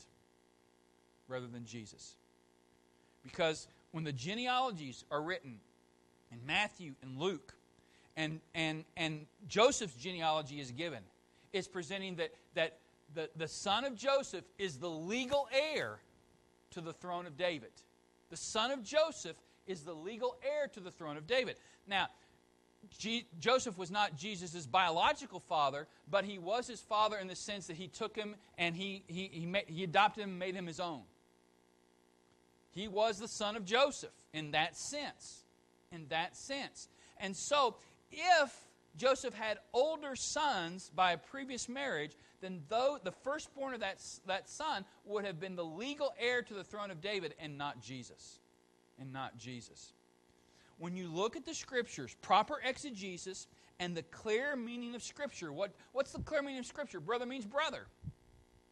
[1.29, 2.17] rather than Jesus.
[3.23, 5.59] Because when the genealogies are written
[6.31, 7.55] in Matthew and Luke,
[8.17, 11.01] and, and, and Joseph's genealogy is given,
[11.53, 12.79] it's presenting that, that
[13.15, 15.99] the, the son of Joseph is the legal heir
[16.73, 17.71] to the throne of David.
[18.31, 21.57] The son of Joseph is the legal heir to the throne of David.
[21.87, 22.09] Now,
[22.99, 27.67] G- Joseph was not Jesus' biological father, but he was his father in the sense
[27.67, 30.81] that he took him and he, he, he, he adopted him and made him his
[30.81, 31.03] own.
[32.73, 35.45] He was the son of Joseph in that sense.
[35.93, 36.89] In that sense.
[37.19, 37.77] And so,
[38.11, 38.53] if
[38.97, 44.51] Joseph had older sons by a previous marriage, then though the firstborn of that, that
[44.51, 48.41] son would have been the legal heir to the throne of David and not Jesus.
[48.99, 49.93] And not Jesus
[50.79, 53.47] when you look at the scriptures, proper exegesis,
[53.81, 57.01] and the clear meaning of Scripture, what, what's the clear meaning of Scripture?
[57.01, 57.87] Brother means brother.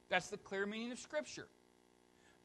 [0.08, 1.48] That's the clear meaning of Scripture.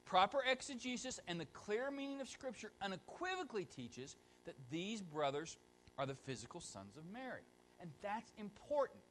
[0.06, 5.58] Proper exegesis and the clear meaning of Scripture unequivocally teaches that these brothers
[5.98, 7.42] are the physical sons of Mary.
[7.80, 9.02] And that's important.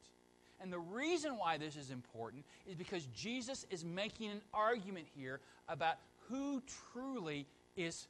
[0.60, 5.40] And the reason why this is important is because Jesus is making an argument here
[5.68, 5.96] about
[6.28, 8.08] who truly is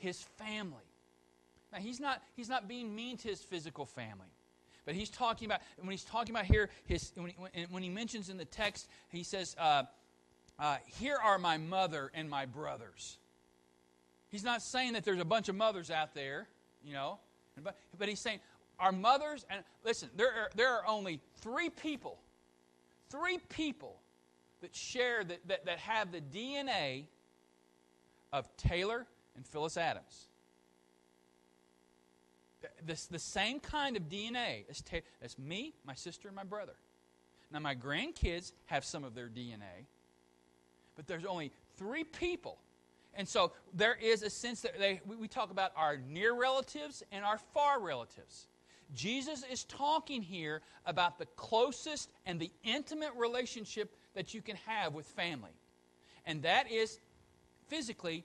[0.00, 0.76] his family.
[1.72, 4.26] Now, he's not, he's not being mean to his physical family.
[4.84, 8.28] But he's talking about, when he's talking about here, his, when, he, when he mentions
[8.28, 9.84] in the text, he says, uh,
[10.58, 13.18] uh, Here are my mother and my brothers.
[14.30, 16.48] He's not saying that there's a bunch of mothers out there,
[16.84, 17.18] you know,
[17.62, 18.40] but, but he's saying,
[18.78, 22.18] Our mothers, and listen, there are, there are only three people,
[23.10, 23.96] three people
[24.62, 27.04] that share, that, that, that have the DNA
[28.32, 30.28] of Taylor and Phyllis Adams
[32.86, 36.74] the, the same kind of DNA as, ta- as me, my sister, and my brother.
[37.52, 39.86] Now, my grandkids have some of their DNA,
[40.96, 42.58] but there's only three people.
[43.14, 47.24] And so there is a sense that they, we talk about our near relatives and
[47.24, 48.46] our far relatives.
[48.94, 54.94] Jesus is talking here about the closest and the intimate relationship that you can have
[54.94, 55.50] with family.
[56.24, 57.00] And that is
[57.68, 58.24] physically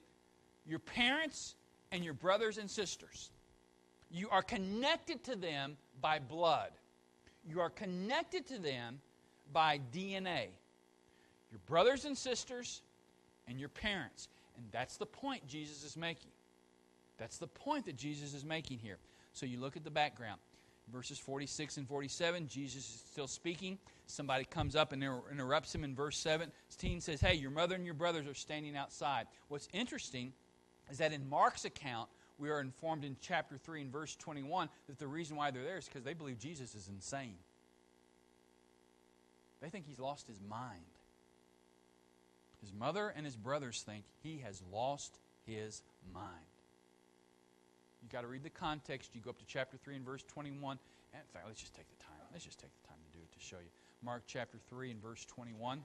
[0.66, 1.56] your parents
[1.92, 3.32] and your brothers and sisters.
[4.12, 6.72] You are connected to them by blood.
[7.48, 9.00] You are connected to them
[9.52, 10.48] by DNA.
[11.52, 12.82] Your brothers and sisters
[13.48, 14.28] and your parents.
[14.58, 16.32] And that's the point Jesus is making.
[17.18, 18.98] That's the point that Jesus is making here.
[19.34, 20.40] So you look at the background.
[20.92, 23.80] Verses 46 and 47, Jesus is still speaking.
[24.06, 27.96] Somebody comes up and interrupts him in verse 17, says, Hey, your mother and your
[27.96, 29.26] brothers are standing outside.
[29.48, 30.32] What's interesting
[30.92, 35.00] is that in Mark's account, we are informed in chapter 3 and verse 21 that
[35.00, 37.36] the reason why they're there is because they believe Jesus is insane.
[39.62, 40.86] They think he's lost his mind.
[42.62, 45.82] His mother and his brothers think he has lost his
[46.14, 46.28] mind.
[48.02, 49.12] You've got to read the context.
[49.14, 50.78] You go up to chapter 3 and verse 21.
[51.14, 52.22] And in fact, let's just take the time.
[52.32, 53.70] Let's just take the time to do it to show you.
[54.04, 55.84] Mark chapter 3 and verse 21.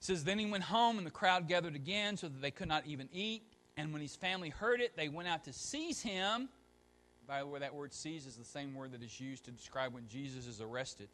[0.00, 2.86] Says, Then he went home, and the crowd gathered again so that they could not
[2.86, 3.42] even eat.
[3.76, 6.48] And when his family heard it, they went out to seize him.
[7.26, 9.94] By the way, that word seize is the same word that is used to describe
[9.94, 11.08] when Jesus is arrested.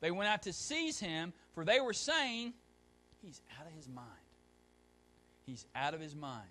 [0.00, 2.52] They went out to seize him, for they were saying,
[3.22, 4.06] He's out of his mind.
[5.44, 6.48] He's out of his mind.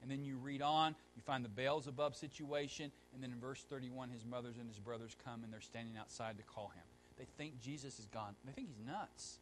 [0.00, 4.10] And then you read on, you find the Beelzebub situation, and then in verse 31,
[4.10, 6.82] his mothers and his brothers come and they're standing outside to call him.
[7.18, 8.34] They think Jesus is gone.
[8.44, 9.38] They think he's nuts.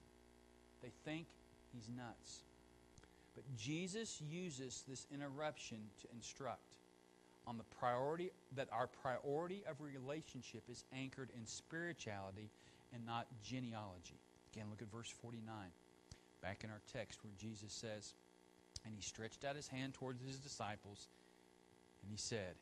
[0.83, 1.27] They think
[1.73, 2.43] he's nuts.
[3.35, 6.77] But Jesus uses this interruption to instruct
[7.47, 12.51] on the priority that our priority of relationship is anchored in spirituality
[12.93, 14.21] and not genealogy.
[14.53, 15.47] Again, look at verse 49,
[16.43, 18.15] back in our text where Jesus says,
[18.85, 21.09] And he stretched out his hand towards his disciples,
[22.03, 22.55] and he said,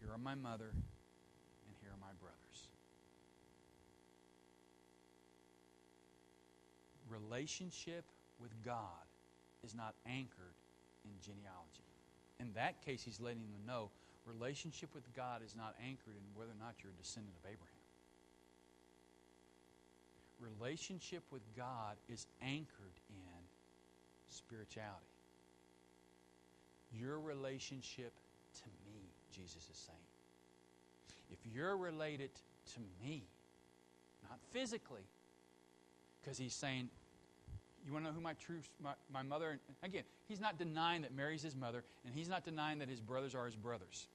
[0.00, 2.68] Here are my mother, and here are my brothers.
[7.08, 8.04] Relationship
[8.40, 9.04] with God
[9.64, 10.56] is not anchored
[11.04, 11.86] in genealogy.
[12.40, 13.90] In that case, he's letting them know
[14.26, 17.80] relationship with God is not anchored in whether or not you're a descendant of Abraham
[20.40, 23.42] relationship with God is anchored in
[24.28, 24.96] spirituality.
[26.92, 28.12] Your relationship
[28.62, 29.00] to me,
[29.32, 29.98] Jesus is saying.
[31.30, 32.30] If you're related
[32.74, 33.22] to me,
[34.28, 35.06] not physically,
[36.20, 36.88] because he's saying,
[37.86, 41.14] you want to know who my true, my, my mother, again, he's not denying that
[41.14, 44.08] Mary's his mother, and he's not denying that his brothers are his brothers.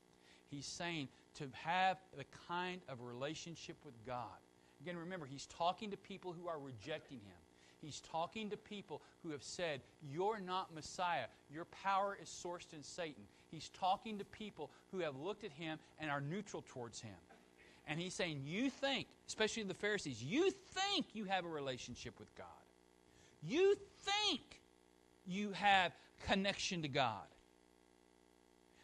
[0.49, 4.38] He's saying to have the kind of relationship with God
[4.82, 7.38] Again, remember, he's talking to people who are rejecting him.
[7.82, 11.25] He's talking to people who have said, You're not Messiah.
[11.51, 13.23] Your power is sourced in Satan.
[13.51, 17.15] He's talking to people who have looked at him and are neutral towards him.
[17.88, 22.34] And he's saying, You think, especially the Pharisees, you think you have a relationship with
[22.36, 22.47] God.
[23.46, 24.42] You think
[25.26, 25.92] you have
[26.26, 27.24] connection to God.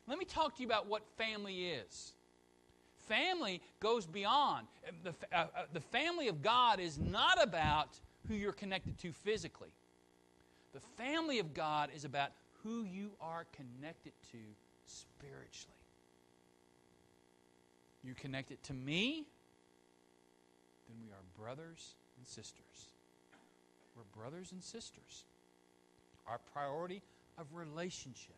[0.07, 2.13] Let me talk to you about what family is
[3.11, 4.67] family goes beyond.
[5.03, 9.73] The, uh, uh, the family of God is not about who you're connected to physically.
[10.73, 12.29] The family of God is about
[12.63, 14.37] who you are connected to
[14.85, 15.75] spiritually.
[18.03, 19.27] You're connected to me,
[20.87, 22.87] then we are brothers and sisters.
[24.01, 25.25] We're brothers and sisters.
[26.27, 27.01] Our priority
[27.37, 28.35] of relationship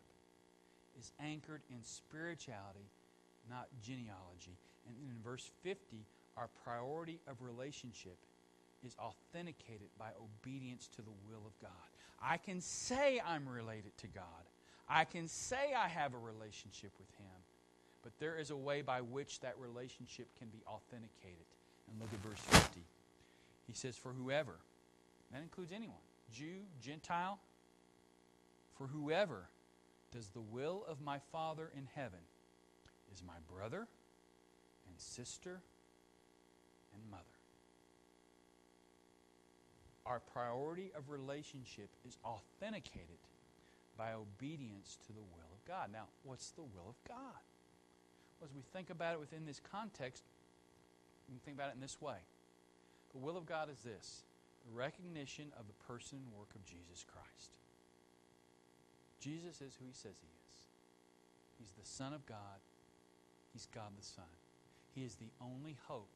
[0.98, 2.90] is anchored in spirituality
[3.48, 4.56] not genealogy.
[4.86, 6.04] And in verse 50,
[6.36, 8.16] our priority of relationship
[8.84, 11.70] is authenticated by obedience to the will of God.
[12.22, 14.24] I can say I'm related to God.
[14.88, 17.40] I can say I have a relationship with Him.
[18.02, 21.46] But there is a way by which that relationship can be authenticated.
[21.90, 22.80] And look at verse 50.
[23.66, 24.56] He says, For whoever,
[25.34, 25.96] that includes anyone,
[26.32, 27.40] Jew, Gentile,
[28.78, 29.48] for whoever
[30.12, 32.20] does the will of my Father in heaven
[33.12, 33.88] is my brother
[34.88, 35.60] and sister
[36.94, 37.22] and mother.
[40.06, 43.18] Our priority of relationship is authenticated
[43.98, 45.88] by obedience to the will of God.
[45.92, 47.42] Now, what's the will of God?
[48.38, 50.22] Well, as we think about it within this context,
[51.28, 52.18] we can think about it in this way.
[53.12, 54.22] The will of God is this
[54.72, 57.52] recognition of the person and work of Jesus Christ.
[59.20, 60.54] Jesus is who he says he is.
[61.58, 62.60] He's the Son of God
[63.54, 64.34] He's God the Son.
[64.92, 66.10] He is the only hope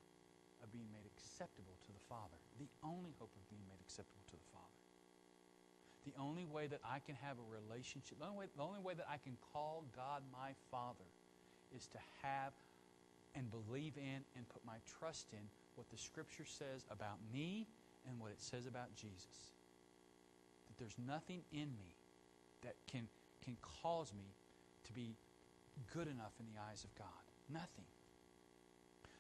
[0.58, 2.36] of being made acceptable to the Father.
[2.58, 4.66] The only hope of being made acceptable to the Father.
[6.02, 8.98] The only way that I can have a relationship, the only way, the only way
[8.98, 11.06] that I can call God my Father
[11.70, 12.50] is to have
[13.38, 15.46] and believe in and put my trust in
[15.78, 17.70] what the Scripture says about me
[18.08, 19.52] and what it says about Jesus.
[20.66, 21.94] That there's nothing in me
[22.62, 23.08] that can,
[23.44, 24.34] can cause me
[24.84, 25.14] to be
[25.92, 27.06] good enough in the eyes of God.
[27.52, 27.86] Nothing.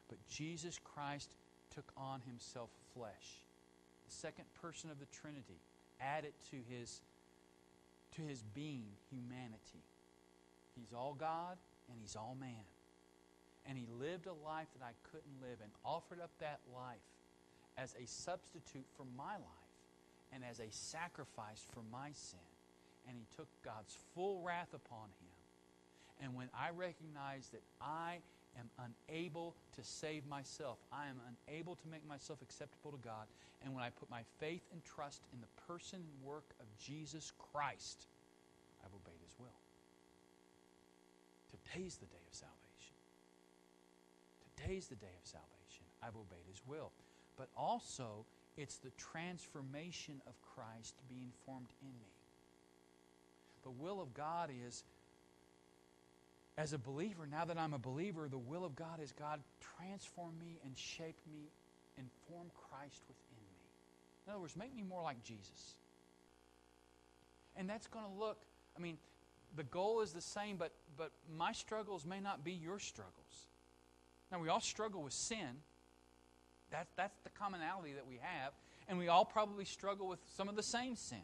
[0.08, 1.34] But Jesus Christ
[1.74, 3.44] took on himself flesh.
[4.08, 5.60] The second person of the Trinity
[6.00, 7.00] added to his,
[8.16, 9.84] to his being humanity.
[10.74, 11.58] He's all God
[11.90, 12.64] and he's all man.
[13.66, 17.04] And he lived a life that I couldn't live and offered up that life
[17.78, 19.72] as a substitute for my life
[20.32, 22.38] and as a sacrifice for my sin.
[23.08, 25.32] And he took God's full wrath upon him.
[26.20, 28.18] And when I recognize that I
[28.58, 28.68] am
[29.08, 33.26] unable to save myself, I am unable to make myself acceptable to God,
[33.64, 37.32] and when I put my faith and trust in the person and work of Jesus
[37.52, 38.06] Christ,
[38.84, 39.58] I've obeyed his will.
[41.50, 42.96] Today's the day of salvation.
[44.56, 45.84] Today's the day of salvation.
[46.02, 46.90] I've obeyed his will.
[47.38, 48.26] But also,
[48.56, 52.10] it's the transformation of Christ being formed in me.
[53.62, 54.82] The will of God is,
[56.56, 59.40] as a believer, now that I'm a believer, the will of God is God
[59.78, 61.48] transform me and shape me
[61.96, 63.56] and form Christ within me.
[64.26, 65.76] In other words, make me more like Jesus.
[67.56, 68.38] And that's going to look,
[68.76, 68.98] I mean,
[69.56, 73.48] the goal is the same, but, but my struggles may not be your struggles.
[74.30, 75.62] Now, we all struggle with sin.
[76.70, 78.52] That's, that's the commonality that we have.
[78.88, 81.22] And we all probably struggle with some of the same sins.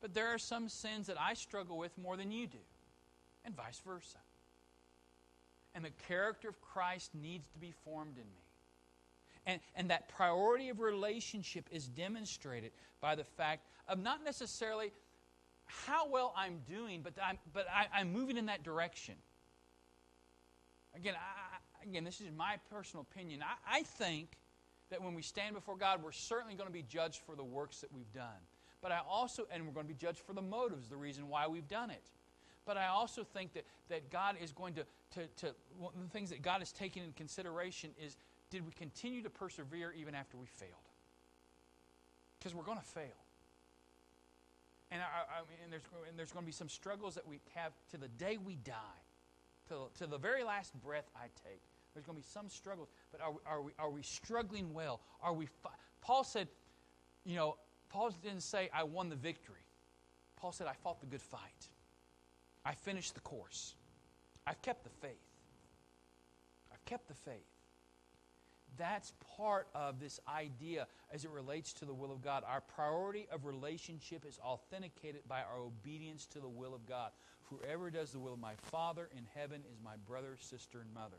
[0.00, 2.58] But there are some sins that I struggle with more than you do,
[3.44, 4.18] and vice versa.
[5.74, 8.44] And the character of Christ needs to be formed in me.
[9.46, 14.92] And, and that priority of relationship is demonstrated by the fact of not necessarily
[15.64, 19.14] how well I'm doing, but I'm, but I, am moving in that direction.
[20.94, 21.14] Again,
[21.88, 23.42] again, this is my personal opinion.
[23.42, 24.36] I, I think
[24.90, 27.80] that when we stand before God, we're certainly going to be judged for the works
[27.80, 28.40] that we've done.
[28.80, 31.46] But I also, and we're going to be judged for the motives, the reason why
[31.46, 32.10] we've done it.
[32.64, 34.84] But I also think that, that God is going to,
[35.14, 38.16] to, to, one of the things that God is taking in consideration is
[38.50, 40.72] did we continue to persevere even after we failed?
[42.38, 43.04] Because we're going to fail.
[44.90, 47.40] And, I, I mean, and, there's, and there's going to be some struggles that we
[47.54, 49.02] have to the day we die,
[49.68, 51.62] to, to the very last breath I take.
[51.98, 52.90] There's going to be some struggles.
[53.10, 55.00] But are, are, we, are we struggling well?
[55.20, 55.70] Are we fi-
[56.00, 56.46] Paul said,
[57.24, 57.56] you know,
[57.88, 59.66] Paul didn't say, I won the victory.
[60.36, 61.68] Paul said, I fought the good fight.
[62.64, 63.74] I finished the course.
[64.46, 65.18] I've kept the faith.
[66.72, 67.34] I've kept the faith.
[68.76, 72.44] That's part of this idea as it relates to the will of God.
[72.46, 77.10] Our priority of relationship is authenticated by our obedience to the will of God.
[77.50, 81.16] Whoever does the will of my Father in heaven is my brother, sister, and mother.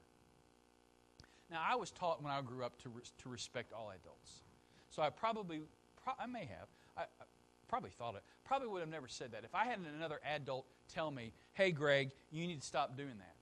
[1.52, 2.90] Now, I was taught when I grew up to,
[3.24, 4.44] to respect all adults.
[4.90, 5.62] So I probably,
[6.04, 7.26] pro- I may have, I, I
[7.68, 9.44] probably thought it, probably would have never said that.
[9.44, 13.36] If I had another adult tell me, hey, Greg, you need to stop doing that.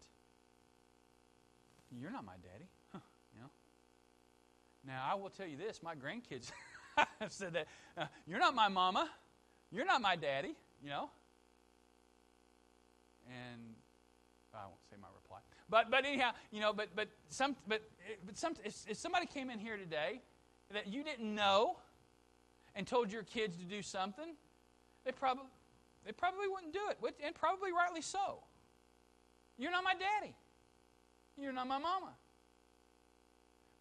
[1.91, 2.67] You're not my daddy.
[2.93, 3.49] you know.
[4.85, 6.51] Now, I will tell you this my grandkids
[7.19, 7.67] have said that.
[7.97, 9.09] Uh, you're not my mama.
[9.71, 11.09] You're not my daddy, you know.
[13.27, 13.61] And
[14.53, 14.86] I won't.
[15.69, 17.81] But, but anyhow, you know, but, but, some, but,
[18.25, 20.21] but some, if, if somebody came in here today
[20.73, 21.77] that you didn't know
[22.75, 24.35] and told your kids to do something,
[25.03, 25.45] they probably,
[26.05, 28.39] they probably wouldn't do it, and probably rightly so.
[29.57, 30.33] You're not my daddy.
[31.37, 32.13] You're not my mama.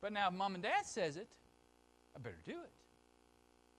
[0.00, 1.28] But now, if mom and dad says it,
[2.14, 2.72] I better do it.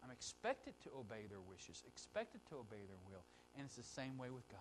[0.04, 3.24] I'm expected to obey their wishes, expected to obey their will.
[3.58, 4.60] And it's the same way with God.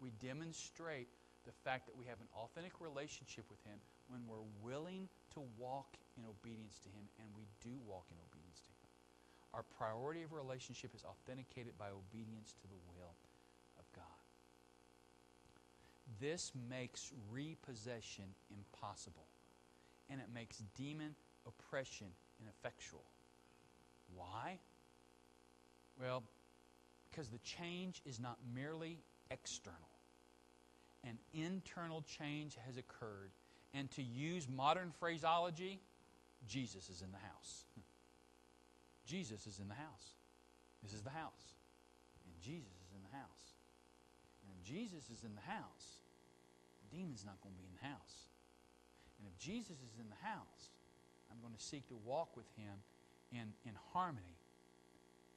[0.00, 1.08] We demonstrate
[1.46, 3.78] the fact that we have an authentic relationship with Him
[4.08, 8.60] when we're willing to walk in obedience to Him, and we do walk in obedience
[8.62, 8.90] to Him.
[9.54, 13.14] Our priority of relationship is authenticated by obedience to the will
[13.78, 14.22] of God.
[16.20, 19.26] This makes repossession impossible
[20.10, 21.14] and it makes demon
[21.46, 22.08] oppression
[22.40, 23.04] ineffectual.
[24.14, 24.58] Why?
[26.00, 26.22] Well,
[27.10, 28.98] because the change is not merely
[29.30, 29.91] external.
[31.04, 33.30] An internal change has occurred.
[33.74, 35.80] And to use modern phraseology,
[36.46, 37.64] Jesus is in the house.
[39.06, 40.14] Jesus is in the house.
[40.82, 41.56] This is the house.
[42.26, 43.58] And Jesus is in the house.
[44.42, 46.02] And if Jesus is in the house,
[46.82, 48.30] the demon's not going to be in the house.
[49.18, 50.70] And if Jesus is in the house,
[51.30, 52.82] I'm going to seek to walk with Him
[53.32, 54.36] in, in harmony,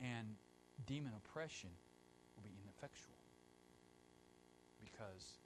[0.01, 0.27] and
[0.85, 1.69] demon oppression
[2.35, 3.15] will be ineffectual
[4.83, 5.39] because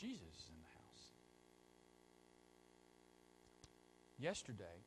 [0.00, 1.04] Jesus is in the house.
[4.18, 4.80] Yesterday,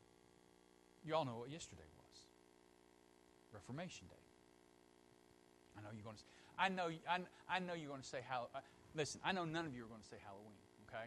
[1.05, 2.17] you all know what yesterday was
[3.53, 4.23] Reformation Day.
[5.77, 6.23] I know you're going to.
[6.57, 6.89] I know.
[7.05, 8.47] I, I know you're going to say how.
[8.55, 8.59] Uh,
[8.95, 10.57] listen, I know none of you are going to say Halloween.
[10.89, 11.05] Okay,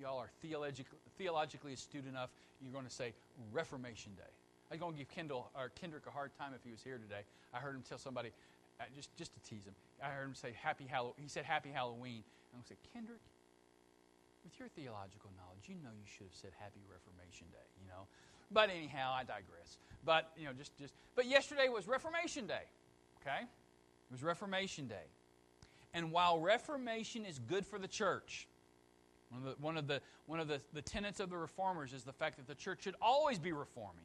[0.00, 2.30] y'all are theologically, theologically astute enough.
[2.62, 3.12] You're going to say
[3.52, 4.32] Reformation Day.
[4.72, 7.22] I'm going to give Kendall or Kendrick a hard time if he was here today.
[7.52, 8.30] I heard him tell somebody,
[8.80, 9.74] uh, just just to tease him.
[10.02, 11.20] I heard him say Happy Halloween.
[11.20, 12.24] He said Happy Halloween.
[12.56, 13.20] I'm going to say Kendrick.
[14.42, 17.66] With your theological knowledge, you know you should have said Happy Reformation Day.
[17.82, 18.06] You know,
[18.50, 19.76] but anyhow, I digress.
[20.06, 20.94] But you know, just just.
[21.16, 22.64] But yesterday was Reformation Day.
[23.20, 25.04] Okay, it was Reformation Day,
[25.92, 28.48] and while Reformation is good for the church.
[29.28, 32.04] One of, the, one of, the, one of the, the tenets of the reformers is
[32.04, 34.04] the fact that the church should always be reforming.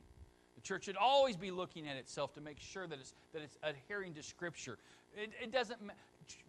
[0.55, 3.55] The church should always be looking at itself to make sure that it's, that it's
[3.61, 4.79] adhering to Scripture.
[5.15, 5.77] It, it doesn't.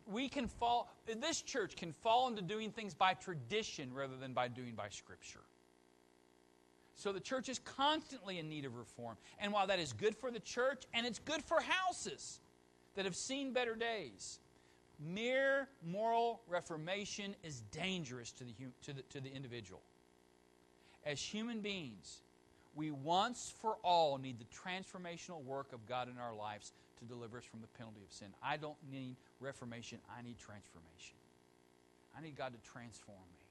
[0.07, 0.91] We can fall.
[1.07, 5.41] This church can fall into doing things by tradition rather than by doing by Scripture.
[6.95, 9.17] So the church is constantly in need of reform.
[9.39, 12.41] And while that is good for the church and it's good for houses
[12.95, 14.39] that have seen better days,
[15.01, 18.53] mere moral reformation is dangerous to the,
[18.83, 19.81] to the, to the individual.
[21.05, 22.23] As human beings,
[22.75, 26.73] we once for all need the transformational work of God in our lives
[27.03, 28.29] to deliver us from the penalty of sin.
[28.43, 31.17] I don't need reformation, I need transformation.
[32.17, 33.47] I need God to transform me.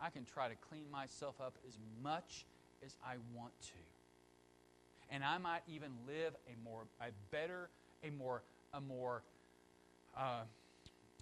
[0.00, 2.44] I can try to clean myself up as much
[2.84, 3.78] as I want to.
[5.10, 7.70] And I might even live a more a better,
[8.02, 8.42] a more
[8.72, 9.22] a more
[10.16, 10.42] uh,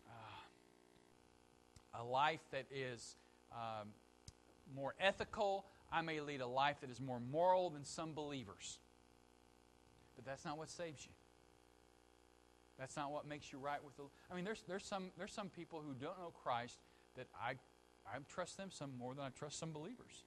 [0.08, 3.16] uh, a life that is
[3.52, 3.88] um,
[4.74, 5.66] more ethical.
[5.92, 8.78] I may lead a life that is more moral than some believers.
[10.16, 11.12] But that's not what saves you.
[12.78, 14.04] That's not what makes you right with the.
[14.30, 16.78] I mean, there's, there's, some, there's some people who don't know Christ
[17.16, 17.52] that I,
[18.06, 20.24] I trust them some more than I trust some believers.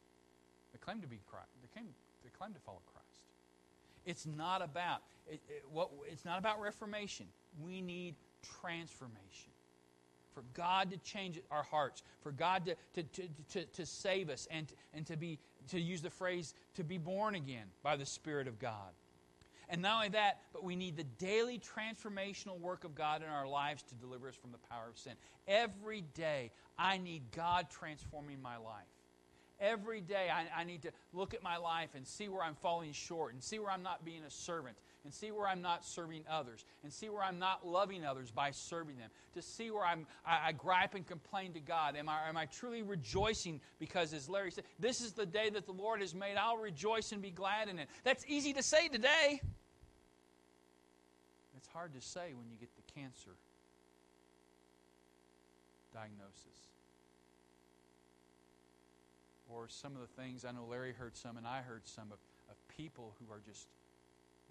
[0.72, 1.50] They claim to be Christ.
[1.62, 1.88] They claim,
[2.24, 3.06] they claim to follow Christ.
[4.06, 7.26] It's not about it, it, what, it's not about reformation.
[7.64, 8.16] We need
[8.62, 9.52] transformation.
[10.34, 14.48] For God to change our hearts, for God to, to, to, to, to save us,
[14.52, 18.48] and, and to, be, to use the phrase, to be born again by the Spirit
[18.48, 18.92] of God.
[19.70, 23.48] And not only that, but we need the daily transformational work of God in our
[23.48, 25.14] lives to deliver us from the power of sin.
[25.48, 28.86] Every day, I need God transforming my life.
[29.60, 32.92] Every day, I, I, need to look at my life and see where I'm falling
[32.92, 36.24] short and see where I'm not being a servant and see where I'm not serving
[36.30, 40.08] others, and see where I'm not loving others by serving them, to see where I'm,
[40.26, 41.96] I, I gripe and complain to God.
[41.96, 45.68] Am I, am I truly rejoicing because, as Larry said, this is the day that
[45.68, 46.36] the Lord has made.
[46.38, 47.88] I'll rejoice and be glad in it.
[48.04, 49.42] That's easy to say today.
[51.76, 53.36] Hard to say when you get the cancer
[55.92, 56.72] diagnosis.
[59.52, 62.20] Or some of the things, I know Larry heard some and I heard some of,
[62.48, 63.68] of people who are just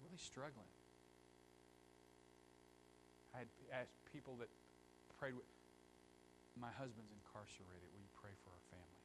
[0.05, 0.69] really struggling.
[3.33, 4.47] I had asked people that
[5.17, 5.49] prayed with,
[6.61, 7.89] my husband's incarcerated.
[7.89, 9.01] Will you pray for our family?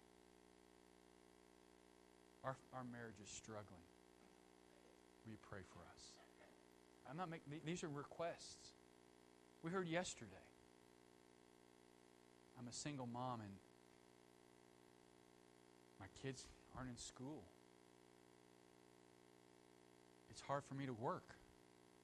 [2.45, 3.85] Our, our marriage is struggling.
[5.25, 6.20] Will you pray for us?
[7.11, 8.75] I'm not making, these are requests.
[9.63, 10.31] We heard yesterday.
[12.59, 13.51] I'm a single mom and
[15.99, 16.47] my kids
[16.77, 17.43] aren't in school
[20.41, 21.37] it's hard for me to work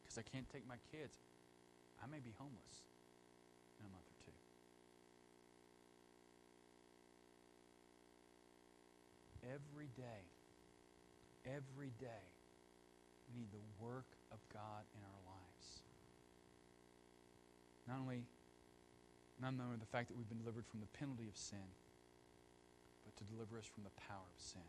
[0.02, 1.16] because I can't take my kids.
[2.02, 2.84] I may be homeless
[3.80, 4.36] in a month or two.
[9.48, 10.28] Every day,
[11.46, 12.26] every day,
[13.30, 15.66] we need the work of God in our lives.
[17.89, 18.24] Not only,
[19.41, 21.70] not only the fact that we've been delivered from the penalty of sin,
[23.05, 24.66] but to deliver us from the power of sin.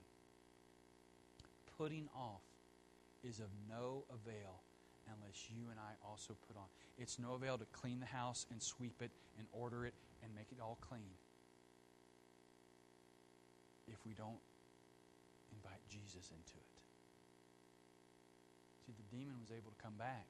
[1.77, 2.45] Putting off
[3.23, 4.61] is of no avail
[5.07, 6.65] unless you and I also put on.
[6.97, 9.93] It's no avail to clean the house and sweep it and order it
[10.23, 11.15] and make it all clean
[13.87, 14.41] if we don't
[15.51, 16.66] invite Jesus into it.
[19.17, 20.29] Demon was able to come back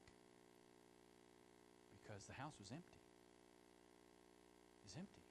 [1.92, 3.04] because the house was empty.
[4.88, 5.28] It's empty.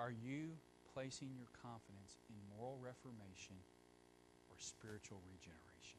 [0.00, 0.56] Are you
[0.96, 3.60] placing your confidence in moral reformation?
[4.54, 5.98] or spiritual regeneration.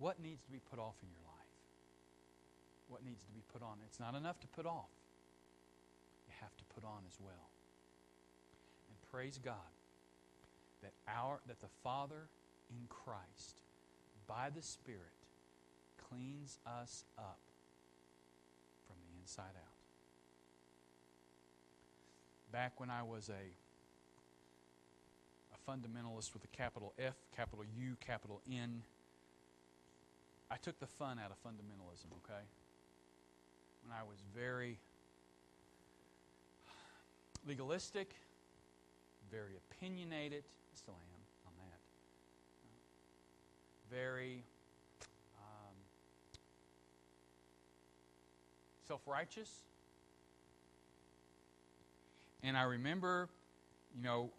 [0.00, 1.52] What needs to be put off in your life?
[2.88, 3.76] What needs to be put on?
[3.84, 4.88] It's not enough to put off,
[6.24, 7.52] you have to put on as well.
[8.88, 9.68] And praise God
[10.82, 12.28] that our that the Father
[12.70, 13.60] in Christ
[14.26, 15.12] by the Spirit
[16.08, 17.38] cleans us up
[18.86, 19.72] from the inside out.
[22.52, 23.52] Back when I was a
[25.52, 28.82] a fundamentalist with a capital F, capital U, capital N,
[30.50, 32.44] I took the fun out of fundamentalism, okay?
[33.82, 34.78] When I was very
[37.46, 38.14] legalistic,
[39.30, 41.78] very opinionated, I still am on that.
[43.94, 44.42] Very
[45.38, 45.74] um,
[48.86, 49.50] self righteous.
[52.42, 53.28] And I remember,
[53.96, 54.30] you know,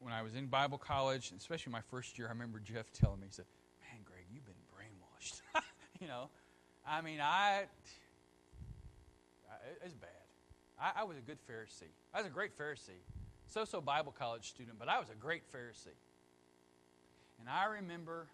[0.00, 3.26] when I was in Bible college, especially my first year, I remember Jeff telling me,
[3.26, 3.46] he said,
[3.80, 5.40] Man, Greg, you've been brainwashed.
[6.00, 6.28] you know,
[6.86, 7.64] I mean, I,
[9.84, 10.10] it's bad.
[10.80, 11.90] I, I was a good Pharisee.
[12.14, 13.00] I was a great Pharisee.
[13.48, 15.96] So so Bible college student, but I was a great Pharisee.
[17.40, 18.28] And I remember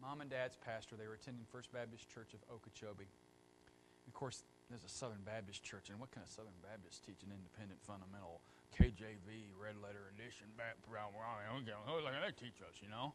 [0.00, 3.04] mom and dad's pastor, they were attending First Baptist Church of Okeechobee.
[3.04, 4.42] And of course,
[4.72, 8.40] there's a Southern Baptist church, and what kind of Southern Baptist teach an independent fundamental
[8.72, 11.12] KJV, red letter edition, background?
[11.16, 13.12] Are they teach us, you know?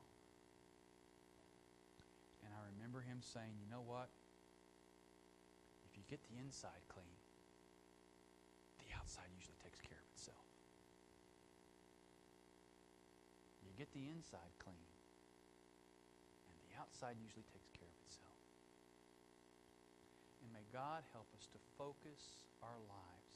[2.45, 4.09] And I remember him saying, you know what?
[5.89, 7.17] If you get the inside clean,
[8.81, 10.41] the outside usually takes care of itself.
[13.61, 14.87] You get the inside clean,
[16.47, 18.39] and the outside usually takes care of itself.
[20.39, 23.35] And may God help us to focus our lives.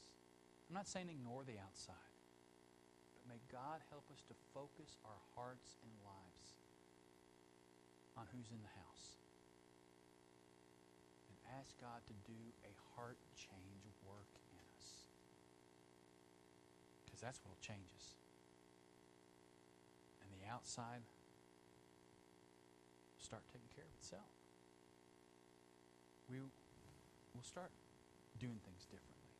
[0.64, 2.16] I'm not saying ignore the outside,
[3.12, 6.48] but may God help us to focus our hearts and lives
[8.16, 9.20] on who's in the house.
[11.28, 15.12] And ask God to do a heart change work in us.
[17.04, 18.16] Because that's what will change us.
[20.58, 21.06] Outside
[23.22, 24.26] start taking care of itself.
[26.26, 26.42] We
[27.30, 27.70] we'll start
[28.42, 29.30] doing things differently.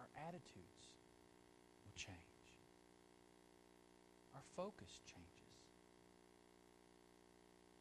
[0.00, 0.88] Our attitudes
[1.84, 2.48] will change.
[4.32, 5.52] Our focus changes.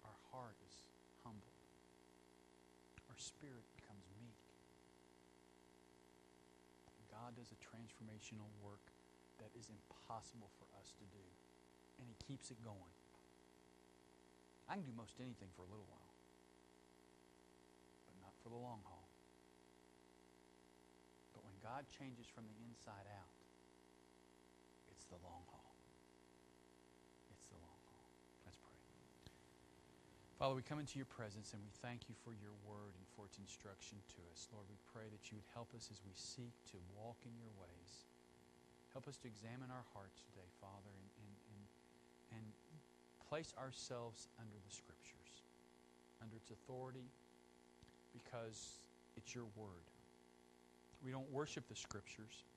[0.03, 0.75] Our heart is
[1.23, 1.63] humbled.
[3.07, 4.43] Our spirit becomes meek.
[7.15, 8.91] God does a transformational work
[9.39, 11.23] that is impossible for us to do.
[11.99, 12.93] And He keeps it going.
[14.67, 16.05] I can do most anything for a little while
[18.15, 19.09] but not for the long haul.
[21.35, 23.35] But when God changes from the inside out,
[24.93, 25.75] it's the long haul.
[27.35, 28.07] It's the long haul.
[28.47, 28.79] Let's pray.
[30.39, 33.27] Father, we come into your presence and we thank you for your word and for
[33.27, 34.47] its instruction to us.
[34.55, 37.51] Lord, we pray that you would help us as we seek to walk in your
[37.59, 38.07] ways.
[38.95, 41.07] Help us to examine our hearts today, Father, and,
[43.35, 45.43] place ourselves under the Scriptures,
[46.23, 47.03] under its authority,
[48.15, 48.79] because
[49.19, 49.83] it's your word.
[51.03, 52.47] We don't worship the scriptures,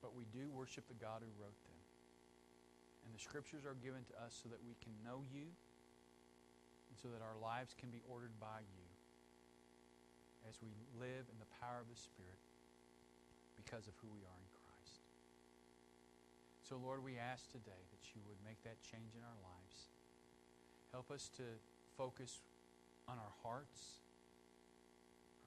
[0.00, 1.80] but we do worship the God who wrote them.
[3.04, 7.12] And the scriptures are given to us so that we can know you and so
[7.12, 8.86] that our lives can be ordered by you
[10.48, 12.40] as we live in the power of the Spirit
[13.60, 14.37] because of who we are.
[16.68, 19.88] So, Lord, we ask today that you would make that change in our lives.
[20.92, 21.48] Help us to
[21.96, 22.44] focus
[23.08, 24.04] on our hearts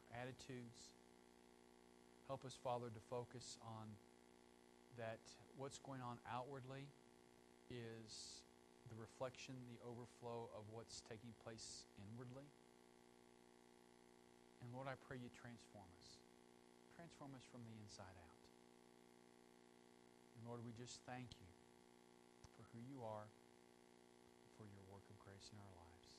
[0.10, 0.98] our attitudes.
[2.26, 3.86] Help us, Father, to focus on
[4.98, 5.22] that
[5.62, 6.90] what's going on outwardly
[7.70, 8.42] is
[8.90, 12.50] the reflection, the overflow of what's taking place inwardly.
[14.66, 16.18] And Lord, I pray you transform us.
[16.98, 18.31] Transform us from the inside out.
[20.42, 21.46] And Lord, we just thank you
[22.58, 23.30] for who you are,
[24.58, 26.18] for your work of grace in our lives.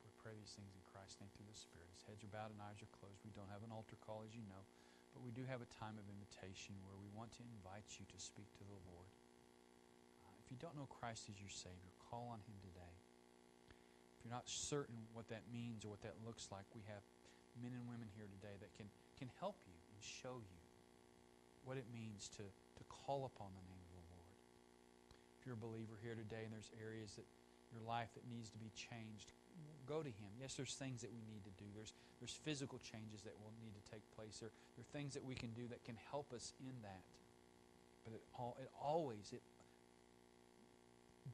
[0.00, 1.92] We pray these things in Christ's name through the Spirit.
[2.08, 3.20] Heads are bowed and eyes are closed.
[3.28, 4.64] We don't have an altar call, as you know,
[5.12, 8.16] but we do have a time of invitation where we want to invite you to
[8.16, 9.12] speak to the Lord.
[10.24, 12.94] Uh, if you don't know Christ as your Savior, call on Him today.
[14.16, 17.04] If you're not certain what that means or what that looks like, we have
[17.60, 18.88] men and women here today that can,
[19.20, 20.60] can help you and show you
[21.68, 22.48] what it means to,
[22.78, 24.36] to call upon the name of the Lord.
[25.40, 27.26] If you're a believer here today and there's areas that
[27.74, 29.32] your life that needs to be changed,
[29.86, 30.30] go to Him.
[30.40, 31.66] Yes, there's things that we need to do.
[31.74, 34.38] There's, there's physical changes that will need to take place.
[34.38, 37.04] There, there are things that we can do that can help us in that.
[38.04, 39.42] But it, all, it always, it,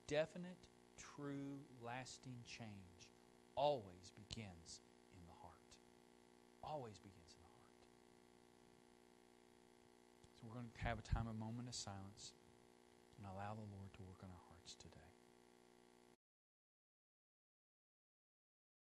[0.08, 0.56] definite,
[0.96, 3.08] true, lasting change
[3.54, 4.80] always begins
[5.12, 5.64] in the heart.
[6.64, 7.68] Always begins in the heart.
[10.40, 12.36] So we're going to have a time, a moment of silence,
[13.16, 15.01] and allow the Lord to work on our hearts today.